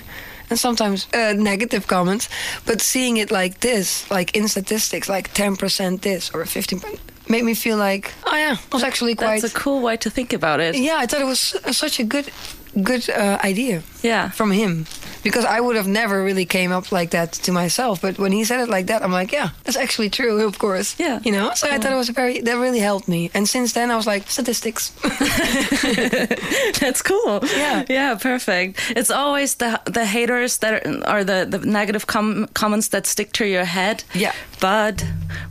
And 0.51 0.59
sometimes 0.59 1.09
uh, 1.13 1.35
negative 1.37 1.89
comments, 1.89 2.29
but 2.65 2.81
seeing 2.81 3.17
it 3.17 3.31
like 3.31 3.59
this, 3.59 4.09
like 4.09 4.37
in 4.37 4.47
statistics, 4.47 5.09
like 5.09 5.35
ten 5.35 5.57
percent 5.57 6.03
this 6.03 6.31
or 6.33 6.47
fifteen, 6.47 6.81
made 7.29 7.45
me 7.45 7.55
feel 7.55 7.77
like, 7.77 8.13
oh 8.27 8.37
yeah, 8.37 8.57
I 8.57 8.75
was 8.77 8.83
actually 8.83 9.15
quite. 9.15 9.41
That's 9.43 9.55
a 9.55 9.59
cool 9.59 9.81
way 9.83 9.97
to 9.99 10.11
think 10.11 10.33
about 10.33 10.61
it. 10.61 10.75
yeah, 10.77 10.97
I 11.03 11.07
thought 11.07 11.21
it 11.21 11.27
was 11.27 11.55
such 11.77 12.01
a 12.01 12.05
good, 12.05 12.31
good 12.83 13.09
uh, 13.11 13.39
idea 13.45 13.83
Yeah. 14.03 14.31
from 14.31 14.51
him 14.53 14.87
because 15.23 15.45
I 15.45 15.61
would 15.61 15.77
have 15.77 15.89
never 15.89 16.23
really 16.25 16.47
came 16.47 16.73
up 16.73 16.93
like 16.93 17.11
that 17.11 17.33
to 17.45 17.53
myself. 17.53 18.01
But 18.01 18.19
when 18.19 18.33
he 18.33 18.45
said 18.45 18.61
it 18.61 18.69
like 18.69 18.87
that, 18.87 19.03
I'm 19.03 19.13
like, 19.13 19.33
yeah, 19.33 19.51
that's 19.65 19.77
actually 19.77 20.11
true, 20.11 20.47
of 20.47 20.59
course. 20.59 20.95
Yeah. 20.99 21.19
you 21.25 21.33
know. 21.33 21.51
So 21.55 21.67
I 21.69 21.79
thought 21.79 21.93
it 21.93 21.97
was 21.97 22.09
very 22.11 22.41
that 22.41 22.57
really 22.57 22.81
helped 22.81 23.09
me. 23.09 23.31
And 23.35 23.49
since 23.49 23.73
then, 23.73 23.91
I 23.91 23.97
was 23.97 24.07
like, 24.07 24.31
statistics. 24.31 24.93
That's 26.81 27.03
cool. 27.03 27.41
Yeah. 27.57 27.85
Yeah, 27.89 28.15
perfect. 28.17 28.79
It's 28.97 29.11
always 29.11 29.57
the 29.57 29.81
the 29.85 30.05
haters 30.05 30.59
that 30.59 30.87
are, 30.87 31.07
are 31.07 31.25
the 31.25 31.47
the 31.59 31.59
negative 31.67 32.07
com- 32.07 32.47
comments 32.55 32.89
that 32.89 33.07
stick 33.07 33.33
to 33.33 33.45
your 33.45 33.65
head. 33.65 34.05
Yeah. 34.15 34.33
But 34.61 35.05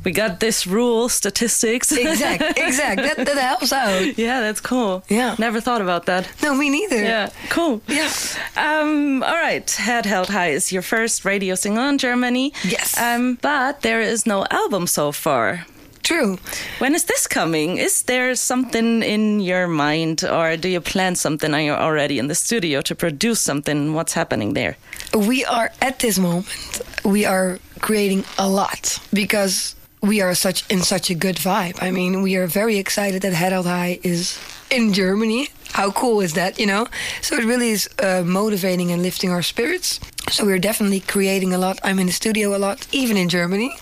we 0.04 0.12
got 0.12 0.40
this 0.40 0.68
rule, 0.68 1.10
statistics. 1.10 1.92
exact, 1.92 2.58
exact. 2.58 3.02
That 3.02 3.18
that 3.26 3.38
helps 3.38 3.72
out. 3.72 4.18
yeah, 4.18 4.42
that's 4.42 4.62
cool. 4.62 5.04
Yeah. 5.10 5.36
Never 5.40 5.62
thought 5.62 5.82
about 5.82 6.06
that. 6.06 6.30
No, 6.44 6.54
me 6.54 6.70
neither. 6.70 7.02
Yeah, 7.02 7.30
cool. 7.50 7.82
Yeah. 7.88 8.10
Um, 8.56 9.24
all 9.24 9.36
right. 9.36 9.70
Head 9.72 10.06
Held 10.06 10.30
High 10.30 10.50
is 10.52 10.72
your 10.72 10.82
first 10.82 11.26
radio 11.26 11.56
single 11.56 11.88
in 11.90 11.98
Germany. 11.98 12.52
Yes. 12.64 12.98
Um, 13.00 13.38
but 13.42 13.82
there 13.82 14.02
is 14.02 14.26
no 14.26 14.46
album 14.52 14.88
so 14.88 15.12
far. 15.12 15.66
True. 16.04 16.38
When 16.80 16.96
is 16.96 17.04
this 17.04 17.28
coming? 17.28 17.78
Is 17.78 18.04
there 18.04 18.34
something 18.36 19.04
in 19.04 19.42
your 19.42 19.68
mind, 19.68 20.24
or 20.24 20.56
do 20.56 20.70
you 20.70 20.80
plan 20.80 21.16
something? 21.16 21.54
Are 21.54 21.62
you 21.62 21.74
already 21.74 22.18
in 22.18 22.28
the 22.28 22.36
studio 22.36 22.82
to 22.82 22.96
produce 22.96 23.42
something? 23.42 23.94
What's 23.94 24.14
happening 24.14 24.54
there? 24.54 24.78
We 25.14 25.44
are 25.44 25.70
at 25.82 26.00
this 26.00 26.18
moment. 26.18 26.82
We 27.04 27.26
are 27.26 27.60
creating 27.82 28.26
a 28.38 28.48
lot 28.50 29.00
because 29.14 29.76
we 30.02 30.22
are 30.22 30.36
such 30.36 30.64
in 30.70 30.82
such 30.82 31.10
a 31.10 31.16
good 31.16 31.38
vibe. 31.38 31.82
I 31.82 31.92
mean, 31.92 32.22
we 32.22 32.36
are 32.36 32.48
very 32.48 32.78
excited 32.78 33.22
that 33.24 33.34
Head 33.34 33.52
Held 33.52 33.66
High 33.66 34.00
is 34.04 34.40
in 34.70 34.94
Germany. 34.94 35.50
How 35.74 35.92
cool 35.92 36.22
is 36.22 36.34
that, 36.34 36.60
you 36.60 36.66
know? 36.66 36.88
So 37.22 37.36
it 37.36 37.44
really 37.44 37.70
is 37.70 37.90
uh, 38.00 38.24
motivating 38.26 38.92
and 38.92 39.02
lifting 39.04 39.32
our 39.32 39.42
spirits. 39.42 40.00
So 40.30 40.46
we're 40.46 40.60
definitely 40.60 41.02
creating 41.02 41.54
a 41.54 41.58
lot. 41.58 41.80
I'm 41.84 42.00
in 42.00 42.08
the 42.08 42.12
studio 42.12 42.56
a 42.56 42.60
lot, 42.60 42.88
even 42.92 43.18
in 43.18 43.30
Germany, 43.30 43.76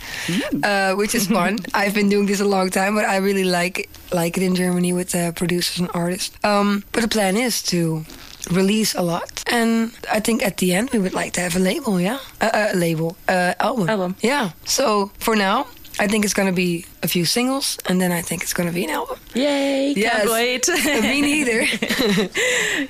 uh, 0.64 0.94
which 0.94 1.16
is 1.16 1.28
fun. 1.28 1.58
I've 1.74 1.94
been 1.94 2.10
doing 2.10 2.28
this 2.28 2.40
a 2.40 2.46
long 2.46 2.70
time, 2.70 2.96
but 2.96 3.06
I 3.06 3.18
really 3.18 3.46
like 3.46 3.90
like 4.12 4.38
it 4.38 4.44
in 4.44 4.56
Germany 4.56 4.94
with 4.94 5.10
the 5.12 5.34
producers 5.36 5.80
and 5.80 5.90
artists. 5.94 6.36
Um, 6.44 6.84
but 6.92 7.02
the 7.02 7.08
plan 7.08 7.36
is 7.36 7.64
to 7.64 8.06
release 8.52 8.94
a 8.94 9.02
lot, 9.02 9.35
and 9.56 9.92
I 10.12 10.20
think 10.20 10.44
at 10.44 10.58
the 10.58 10.74
end 10.74 10.90
we 10.92 11.00
would 11.00 11.14
like 11.14 11.32
to 11.34 11.42
have 11.42 11.56
a 11.56 11.60
label, 11.60 12.00
yeah, 12.00 12.20
a 12.42 12.74
label, 12.76 13.16
uh, 13.28 13.54
album, 13.60 13.90
Album. 13.90 14.16
yeah. 14.22 14.50
So 14.66 15.12
for 15.20 15.36
now. 15.36 15.66
I 15.98 16.08
think 16.08 16.26
it's 16.26 16.34
gonna 16.34 16.52
be 16.52 16.84
a 17.06 17.08
few 17.08 17.26
singles, 17.26 17.78
and 17.88 18.02
then 18.02 18.12
I 18.12 18.22
think 18.22 18.42
it's 18.44 18.54
gonna 18.54 18.72
be 18.74 18.84
an 18.84 18.90
album. 18.90 19.18
Yay! 19.34 19.94
Can't 19.96 20.30
wait. 20.30 20.68
Me 21.02 21.22
neither. 21.22 21.62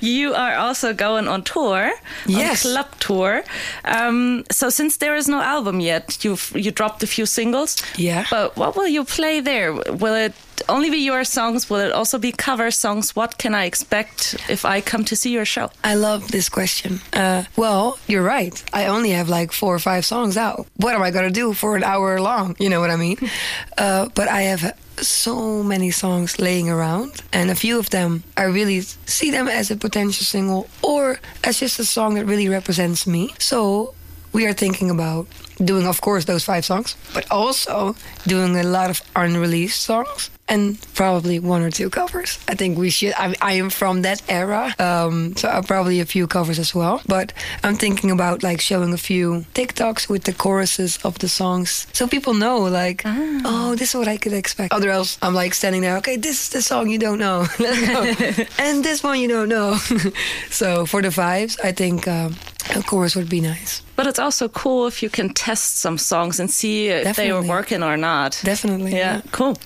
you 0.00 0.34
are 0.34 0.56
also 0.56 0.92
going 0.92 1.28
on 1.28 1.42
tour, 1.42 1.92
Yes. 2.26 2.64
on 2.64 2.72
club 2.72 2.86
tour. 2.98 3.44
Um, 3.84 4.44
so 4.50 4.70
since 4.70 4.96
there 4.98 5.16
is 5.16 5.28
no 5.28 5.40
album 5.40 5.80
yet, 5.80 6.24
you've 6.24 6.52
you 6.54 6.70
dropped 6.70 7.02
a 7.02 7.06
few 7.06 7.26
singles. 7.26 7.76
Yeah. 7.96 8.24
But 8.30 8.56
what 8.56 8.76
will 8.76 8.88
you 8.88 9.04
play 9.04 9.40
there? 9.40 9.72
Will 9.72 10.14
it 10.14 10.32
only 10.68 10.90
be 10.90 10.98
your 11.04 11.24
songs? 11.24 11.68
Will 11.70 11.80
it 11.80 11.92
also 11.92 12.18
be 12.18 12.32
cover 12.32 12.70
songs? 12.70 13.14
What 13.14 13.38
can 13.38 13.54
I 13.54 13.64
expect 13.66 14.34
if 14.48 14.64
I 14.64 14.80
come 14.80 15.04
to 15.04 15.14
see 15.16 15.30
your 15.30 15.44
show? 15.44 15.70
I 15.84 15.94
love 15.94 16.30
this 16.30 16.48
question. 16.48 17.00
Uh, 17.12 17.44
well, 17.56 17.98
you're 18.08 18.22
right. 18.24 18.62
I 18.72 18.86
only 18.86 19.10
have 19.10 19.28
like 19.28 19.52
four 19.52 19.74
or 19.74 19.78
five 19.78 20.04
songs 20.04 20.36
out. 20.36 20.66
What 20.76 20.94
am 20.94 21.02
I 21.02 21.10
gonna 21.10 21.30
do 21.30 21.52
for 21.52 21.76
an 21.76 21.84
hour 21.84 22.20
long? 22.20 22.56
You 22.58 22.70
know 22.70 22.80
what 22.80 22.90
I 22.90 22.96
mean? 22.96 23.18
uh, 23.78 24.05
but 24.14 24.28
I 24.28 24.42
have 24.42 24.76
so 24.98 25.62
many 25.62 25.90
songs 25.90 26.38
laying 26.38 26.70
around, 26.70 27.22
and 27.32 27.50
a 27.50 27.54
few 27.54 27.78
of 27.78 27.90
them 27.90 28.22
I 28.36 28.44
really 28.44 28.80
see 28.80 29.30
them 29.30 29.48
as 29.48 29.70
a 29.70 29.76
potential 29.76 30.24
single 30.24 30.68
or 30.82 31.18
as 31.44 31.60
just 31.60 31.78
a 31.78 31.84
song 31.84 32.14
that 32.14 32.26
really 32.26 32.48
represents 32.48 33.06
me. 33.06 33.34
So 33.38 33.94
we 34.32 34.46
are 34.46 34.52
thinking 34.52 34.90
about 34.90 35.26
doing, 35.64 35.86
of 35.86 36.00
course, 36.00 36.24
those 36.24 36.44
five 36.44 36.64
songs, 36.64 36.96
but 37.14 37.30
also 37.30 37.96
doing 38.26 38.56
a 38.56 38.62
lot 38.62 38.90
of 38.90 39.00
unreleased 39.14 39.82
songs 39.82 40.30
and 40.48 40.78
probably 40.94 41.38
one 41.38 41.62
or 41.62 41.70
two 41.70 41.90
covers. 41.90 42.38
I 42.48 42.54
think 42.54 42.78
we 42.78 42.90
should. 42.90 43.14
I, 43.16 43.34
I 43.40 43.52
am 43.54 43.70
from 43.70 44.02
that 44.02 44.22
era, 44.28 44.74
um, 44.78 45.36
so 45.36 45.48
I'll 45.48 45.62
probably 45.62 46.00
a 46.00 46.06
few 46.06 46.26
covers 46.26 46.58
as 46.58 46.74
well. 46.74 47.02
But 47.06 47.32
I'm 47.64 47.76
thinking 47.76 48.10
about 48.10 48.42
like 48.42 48.60
showing 48.60 48.92
a 48.92 48.98
few 48.98 49.44
TikToks 49.54 50.08
with 50.08 50.24
the 50.24 50.32
choruses 50.32 50.98
of 51.04 51.18
the 51.18 51.28
songs, 51.28 51.86
so 51.92 52.06
people 52.06 52.34
know 52.34 52.58
like, 52.58 53.02
oh, 53.04 53.74
this 53.76 53.90
is 53.90 53.94
what 53.96 54.08
I 54.08 54.16
could 54.16 54.32
expect. 54.32 54.72
Other 54.72 54.90
else, 54.90 55.18
I'm 55.22 55.34
like 55.34 55.54
standing 55.54 55.82
there. 55.82 55.96
Okay, 55.98 56.16
this 56.16 56.42
is 56.44 56.48
the 56.50 56.62
song 56.62 56.88
you 56.88 56.98
don't 56.98 57.18
know. 57.18 57.46
And 58.58 58.84
this 58.84 59.02
one 59.02 59.20
you 59.20 59.28
don't 59.28 59.48
know. 59.48 59.76
so 60.50 60.86
for 60.86 61.02
the 61.02 61.08
vibes, 61.08 61.58
I 61.62 61.72
think 61.72 62.08
um, 62.08 62.36
a 62.74 62.82
chorus 62.82 63.14
would 63.16 63.28
be 63.28 63.40
nice. 63.40 63.82
But 63.96 64.06
it's 64.06 64.18
also 64.18 64.48
cool 64.48 64.86
if 64.86 65.02
you 65.02 65.08
can 65.08 65.30
test 65.32 65.78
some 65.78 65.96
songs 65.96 66.38
and 66.38 66.50
see 66.50 66.88
if 66.88 67.16
they 67.16 67.30
are 67.30 67.42
working 67.42 67.82
or 67.82 67.96
not. 67.96 68.38
Definitely. 68.44 68.92
Yeah, 68.92 69.22
cool. 69.32 69.56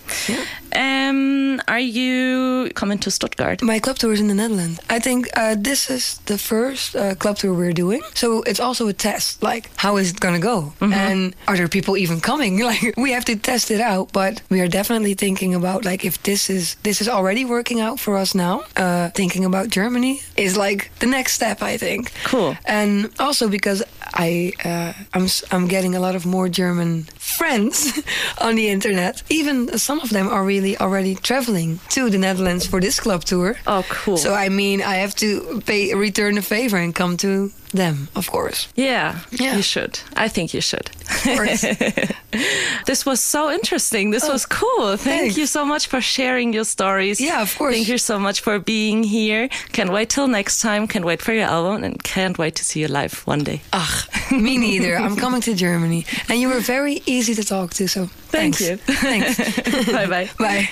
Um, 0.72 1.60
are 1.66 1.80
you 1.80 2.70
coming 2.74 2.98
to 3.00 3.10
Stuttgart? 3.10 3.60
My 3.60 3.80
club 3.80 3.98
tour 3.98 4.12
is 4.12 4.20
in 4.20 4.28
the 4.28 4.34
Netherlands. 4.34 4.78
I 4.88 5.00
think 5.00 5.28
uh, 5.36 5.56
this 5.58 5.90
is 5.90 6.18
the 6.26 6.38
first 6.38 6.94
uh, 6.94 7.16
club 7.16 7.38
tour 7.38 7.52
we're 7.54 7.72
doing. 7.72 8.02
So 8.14 8.42
it's 8.42 8.60
also 8.60 8.86
a 8.86 8.92
test. 8.92 9.42
Like, 9.42 9.70
how 9.76 9.96
is 9.96 10.10
it 10.12 10.20
going 10.20 10.34
to 10.34 10.40
go? 10.40 10.72
And 10.80 11.34
are 11.48 11.56
there 11.56 11.68
people 11.68 11.96
even 11.96 12.20
coming? 12.20 12.60
Like, 12.70 12.94
we 12.96 13.10
have 13.10 13.24
to 13.24 13.34
test 13.34 13.70
it 13.72 13.80
out. 13.80 14.12
But 14.12 14.42
we 14.48 14.60
are 14.60 14.68
definitely 14.68 15.14
thinking 15.14 15.54
about, 15.56 15.84
like, 15.84 16.04
if 16.04 16.22
this 16.22 16.48
is 16.48 16.76
this 16.84 17.00
is 17.00 17.08
already 17.08 17.44
working 17.44 17.80
out 17.80 17.98
for 17.98 18.16
us 18.16 18.32
now, 18.32 18.62
uh, 18.76 19.08
thinking 19.10 19.44
about 19.44 19.70
Germany 19.70 20.20
is 20.36 20.56
like 20.56 20.90
the 21.00 21.06
next 21.06 21.32
step, 21.32 21.62
I 21.62 21.76
think. 21.78 22.12
Cool. 22.24 22.56
And 22.64 22.89
also 23.18 23.48
because 23.48 23.83
I 24.14 24.53
uh, 24.64 24.92
I'm 25.14 25.26
I'm 25.53 25.66
getting 25.68 25.94
a 25.94 26.00
lot 26.00 26.14
of 26.14 26.24
more 26.24 26.48
German 26.48 27.05
friends 27.16 27.76
on 28.46 28.57
the 28.57 28.68
internet. 28.68 29.22
Even 29.29 29.79
some 29.79 30.00
of 30.00 30.11
them 30.11 30.29
are 30.29 30.44
really 30.44 30.76
already 30.79 31.14
traveling 31.14 31.79
to 31.90 32.11
the 32.11 32.18
Netherlands 32.18 32.66
for 32.66 32.81
this 32.81 33.00
club 33.00 33.24
tour. 33.24 33.57
Oh, 33.66 33.83
cool. 33.88 34.16
So 34.16 34.35
I 34.35 34.48
mean, 34.48 34.83
I 34.83 34.96
have 34.96 35.14
to 35.16 35.61
pay 35.66 35.94
return 35.94 36.38
a 36.38 36.42
favor 36.42 36.76
and 36.76 36.94
come 36.94 37.16
to 37.18 37.50
them, 37.72 38.09
of 38.14 38.30
course. 38.30 38.68
Yeah, 38.76 39.20
Yeah. 39.30 39.56
you 39.56 39.62
should. 39.62 40.00
I 40.16 40.28
think 40.28 40.52
you 40.54 40.61
should. 40.61 40.90
Of 41.09 41.22
course. 41.37 41.64
This 42.87 43.04
was 43.04 43.20
so 43.22 43.50
interesting. 43.50 44.11
This 44.12 44.24
oh, 44.24 44.33
was 44.33 44.46
cool. 44.46 44.96
Thank 44.96 45.20
thanks. 45.20 45.37
you 45.37 45.46
so 45.46 45.64
much 45.64 45.87
for 45.88 46.00
sharing 46.00 46.52
your 46.54 46.64
stories. 46.64 47.20
Yeah, 47.20 47.42
of 47.42 47.56
course. 47.59 47.74
Thank 47.74 47.88
you 47.88 47.98
so 47.98 48.18
much 48.18 48.40
for 48.40 48.59
being 48.61 49.02
here. 49.04 49.48
Can't 49.72 49.90
wait 49.92 50.09
till 50.11 50.28
next 50.28 50.61
time. 50.62 50.87
Can't 50.87 51.04
wait 51.04 51.20
for 51.22 51.33
your 51.33 51.46
album 51.48 51.85
and 51.85 52.02
can't 52.02 52.38
wait 52.38 52.54
to 52.56 52.64
see 52.64 52.80
you 52.80 52.88
live 52.88 53.22
one 53.26 53.40
day. 53.44 53.61
Ugh, 53.72 54.09
me 54.33 54.59
neither. 54.59 54.96
I'm 54.96 55.16
coming 55.16 55.40
to 55.42 55.54
Germany, 55.54 56.04
and 56.28 56.40
you 56.40 56.48
were 56.48 56.61
very 56.61 57.02
easy 57.06 57.35
to 57.35 57.44
talk 57.44 57.74
to. 57.74 57.88
So 57.88 58.06
Thank 58.30 58.56
thanks. 58.56 58.61
you. 58.61 58.76
Thanks. 58.76 59.37
bye 59.92 60.06
bye. 60.06 60.30
Bye. 60.38 60.68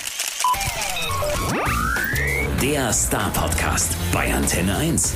Der 2.63 2.93
Star 2.93 3.31
Podcast 3.33 3.93
bei 4.13 4.33
Antenne 4.33 4.77
1. 4.79 5.15